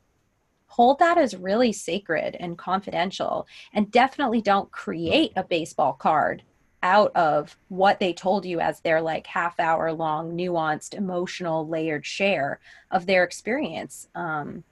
hold 0.74 0.98
that 0.98 1.20
as 1.20 1.36
really 1.36 1.72
sacred 1.72 2.36
and 2.40 2.58
confidential. 2.58 3.46
And 3.74 3.92
definitely 3.92 4.42
don't 4.42 4.72
create 4.72 5.32
a 5.36 5.44
baseball 5.44 5.94
card 5.94 6.42
out 6.82 7.16
of 7.16 7.56
what 7.68 8.00
they 8.00 8.12
told 8.12 8.44
you 8.44 8.60
as 8.60 8.80
their 8.80 9.00
like 9.00 9.28
half 9.28 9.60
hour 9.60 9.94
long 9.94 10.36
nuanced 10.36 10.96
emotional 10.96 11.68
layered 11.68 12.08
share 12.08 12.60
of 12.90 13.06
their 13.06 13.24
experience. 13.24 14.08
Um, 14.16 14.64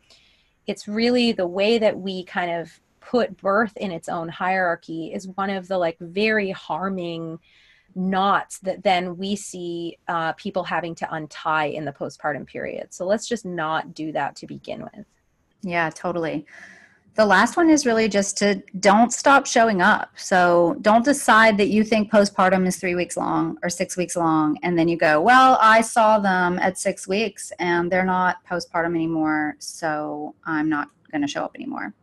it's 0.66 0.88
really 0.88 1.34
the 1.34 1.46
way 1.46 1.78
that 1.78 2.00
we 2.00 2.24
kind 2.24 2.50
of 2.50 2.80
put 3.02 3.36
birth 3.38 3.76
in 3.78 3.92
its 3.92 4.08
own 4.08 4.30
hierarchy 4.30 5.12
is 5.14 5.28
one 5.36 5.50
of 5.50 5.68
the 5.68 5.78
like 5.78 5.98
very 6.00 6.52
harming 6.52 7.38
knots 7.94 8.60
that 8.60 8.84
then 8.84 9.18
we 9.18 9.36
see 9.36 9.98
uh, 10.08 10.32
people 10.34 10.64
having 10.64 10.96
to 10.96 11.14
untie 11.14 11.66
in 11.66 11.84
the 11.84 11.92
postpartum 11.92 12.48
period 12.48 12.88
so 12.94 13.06
let's 13.06 13.28
just 13.28 13.46
not 13.46 13.94
do 13.94 14.14
that 14.14 14.34
to 14.36 14.48
begin 14.48 14.82
with 14.82 15.06
yeah, 15.64 15.90
totally. 15.90 16.46
The 17.16 17.26
last 17.26 17.58
one 17.58 17.70
is 17.70 17.86
really 17.86 18.08
just 18.08 18.38
to 18.38 18.64
don't 18.80 19.12
stop 19.12 19.46
showing 19.46 19.82
up. 19.82 20.12
So 20.16 20.78
don't 20.82 21.04
decide 21.04 21.58
that 21.58 21.68
you 21.68 21.84
think 21.84 22.10
postpartum 22.10 22.66
is 22.66 22.78
three 22.78 22.96
weeks 22.96 23.18
long 23.18 23.58
or 23.64 23.70
six 23.70 23.98
weeks 23.98 24.16
long, 24.16 24.58
and 24.64 24.80
then 24.80 24.88
you 24.88 24.98
go, 24.98 25.20
well, 25.20 25.58
I 25.62 25.82
saw 25.82 26.20
them 26.20 26.58
at 26.60 26.78
six 26.78 27.08
weeks 27.08 27.52
and 27.60 27.92
they're 27.92 28.06
not 28.06 28.38
postpartum 28.50 28.96
anymore, 28.96 29.56
so 29.60 30.36
I'm 30.46 30.70
not 30.70 30.90
going 31.12 31.22
to 31.22 31.28
show 31.28 31.44
up 31.44 31.52
anymore. 31.56 31.94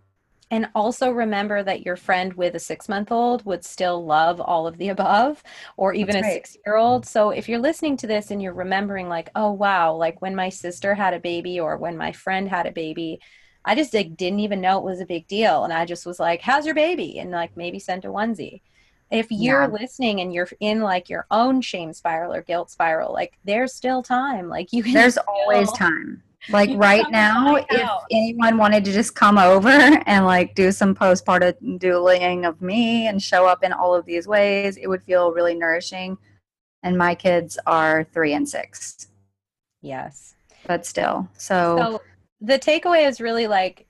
And 0.51 0.69
also 0.75 1.11
remember 1.11 1.63
that 1.63 1.85
your 1.85 1.97
friend 1.97 2.33
with 2.33 2.55
a 2.55 2.59
six 2.59 2.89
month 2.89 3.13
old 3.13 3.45
would 3.45 3.65
still 3.65 4.05
love 4.05 4.41
all 4.41 4.67
of 4.67 4.79
the 4.79 4.89
above, 4.89 5.43
or 5.77 5.93
even 5.93 6.17
That's 6.17 6.23
a 6.23 6.23
right. 6.23 6.33
six 6.33 6.57
year 6.65 6.77
old. 6.77 7.05
So 7.07 7.31
if 7.31 7.49
you're 7.49 7.59
listening 7.59 7.97
to 7.99 8.07
this 8.07 8.31
and 8.31 8.43
you're 8.43 8.55
remembering, 8.55 9.09
like, 9.09 9.29
oh, 9.35 9.53
wow, 9.53 9.95
like 9.95 10.23
when 10.23 10.35
my 10.35 10.49
sister 10.49 10.95
had 10.95 11.13
a 11.15 11.21
baby 11.21 11.61
or 11.61 11.77
when 11.77 11.97
my 11.99 12.13
friend 12.13 12.49
had 12.49 12.67
a 12.67 12.73
baby, 12.73 13.21
I 13.65 13.75
just 13.75 13.93
like, 13.93 14.17
didn't 14.17 14.41
even 14.41 14.61
know 14.63 14.79
it 14.79 14.85
was 14.85 15.01
a 15.01 15.07
big 15.07 15.27
deal. 15.27 15.65
And 15.65 15.73
I 15.73 15.85
just 15.85 16.07
was 16.07 16.19
like, 16.19 16.41
how's 16.41 16.65
your 16.65 16.75
baby? 16.75 17.19
And 17.19 17.31
like 17.31 17.57
maybe 17.57 17.79
sent 17.79 18.05
a 18.07 18.09
onesie. 18.09 18.63
If 19.11 19.31
you're 19.31 19.65
yeah. 19.65 19.67
listening 19.67 20.21
and 20.21 20.33
you're 20.33 20.49
in 20.61 20.81
like 20.81 21.09
your 21.11 21.27
own 21.31 21.61
shame 21.63 21.93
spiral 21.93 22.33
or 22.35 22.43
guilt 22.43 22.71
spiral, 22.71 23.13
like 23.13 23.39
there's 23.45 23.75
still 23.75 24.03
time. 24.03 24.49
Like 24.49 24.73
you 24.73 24.83
can 24.83 24.95
There's 24.95 25.15
still, 25.19 25.25
always 25.27 25.73
time. 25.73 26.23
Like 26.51 26.70
right 26.74 27.05
now, 27.11 27.57
if 27.57 27.90
anyone 28.11 28.57
wanted 28.57 28.85
to 28.85 28.92
just 28.92 29.14
come 29.14 29.38
over 29.38 29.68
and 30.07 30.24
like 30.24 30.55
do 30.55 30.72
some 30.72 30.94
postpartum 30.94 31.79
dueling 31.79 32.44
of 32.44 32.62
me 32.62 33.07
and 33.07 33.22
show 33.22 33.46
up 33.46 33.62
in 33.62 33.72
all 33.72 33.94
of 33.94 34.07
these 34.07 34.27
ways, 34.27 34.77
it 34.77 34.87
would 34.87 35.03
feel 35.03 35.33
really 35.33 35.55
nourishing. 35.55 36.16
And 36.83 36.96
my 36.96 37.14
kids 37.14 37.59
are 37.66 38.05
three 38.05 38.35
and 38.35 38.48
six. 38.48 39.09
Yes. 39.83 40.35
But 40.66 40.87
still. 40.87 41.29
So, 41.37 41.77
so 41.79 42.03
the 42.40 42.59
takeaway 42.59 43.07
is 43.07 43.20
really 43.20 43.46
like 43.46 43.87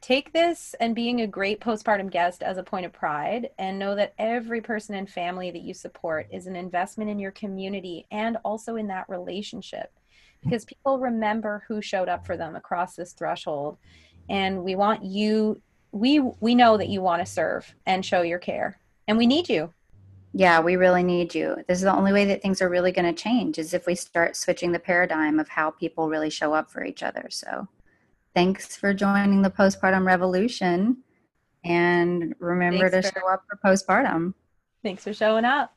take 0.00 0.32
this 0.32 0.74
and 0.80 0.94
being 0.94 1.20
a 1.20 1.26
great 1.26 1.60
postpartum 1.60 2.10
guest 2.10 2.42
as 2.42 2.56
a 2.56 2.62
point 2.62 2.86
of 2.86 2.92
pride 2.92 3.50
and 3.58 3.78
know 3.78 3.94
that 3.94 4.14
every 4.18 4.60
person 4.60 4.94
and 4.94 5.08
family 5.10 5.50
that 5.50 5.62
you 5.62 5.74
support 5.74 6.26
is 6.32 6.46
an 6.46 6.56
investment 6.56 7.10
in 7.10 7.18
your 7.18 7.32
community 7.32 8.06
and 8.10 8.36
also 8.44 8.76
in 8.76 8.86
that 8.86 9.08
relationship 9.08 9.92
because 10.42 10.64
people 10.64 10.98
remember 10.98 11.64
who 11.68 11.80
showed 11.82 12.08
up 12.08 12.26
for 12.26 12.36
them 12.36 12.56
across 12.56 12.94
this 12.94 13.12
threshold. 13.12 13.78
And 14.28 14.62
we 14.62 14.76
want 14.76 15.04
you 15.04 15.60
we 15.90 16.20
we 16.20 16.54
know 16.54 16.76
that 16.76 16.88
you 16.88 17.00
want 17.00 17.24
to 17.24 17.32
serve 17.32 17.74
and 17.86 18.04
show 18.04 18.22
your 18.22 18.38
care. 18.38 18.78
And 19.06 19.16
we 19.16 19.26
need 19.26 19.48
you. 19.48 19.72
Yeah 20.32 20.60
we 20.60 20.76
really 20.76 21.02
need 21.02 21.34
you. 21.34 21.56
This 21.66 21.78
is 21.78 21.84
the 21.84 21.96
only 21.96 22.12
way 22.12 22.26
that 22.26 22.42
things 22.42 22.60
are 22.60 22.68
really 22.68 22.92
going 22.92 23.12
to 23.12 23.22
change 23.22 23.58
is 23.58 23.74
if 23.74 23.86
we 23.86 23.94
start 23.94 24.36
switching 24.36 24.72
the 24.72 24.78
paradigm 24.78 25.40
of 25.40 25.48
how 25.48 25.70
people 25.70 26.08
really 26.08 26.30
show 26.30 26.52
up 26.52 26.70
for 26.70 26.84
each 26.84 27.02
other. 27.02 27.28
So 27.30 27.66
thanks 28.34 28.76
for 28.76 28.92
joining 28.92 29.42
the 29.42 29.50
postpartum 29.50 30.06
revolution 30.06 30.98
and 31.64 32.34
remember 32.38 32.88
thanks 32.90 33.08
to 33.08 33.14
for, 33.14 33.20
show 33.20 33.32
up 33.32 33.44
for 33.48 33.58
postpartum. 33.64 34.34
Thanks 34.82 35.04
for 35.04 35.12
showing 35.12 35.44
up. 35.44 35.74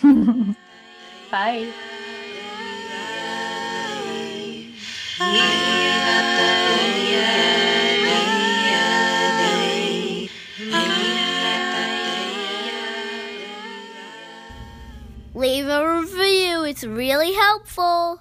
Bye 1.30 1.72
leave 15.40 15.66
a 15.66 16.00
review. 16.00 16.64
It's 16.64 16.84
really 16.84 17.32
helpful. 17.32 18.20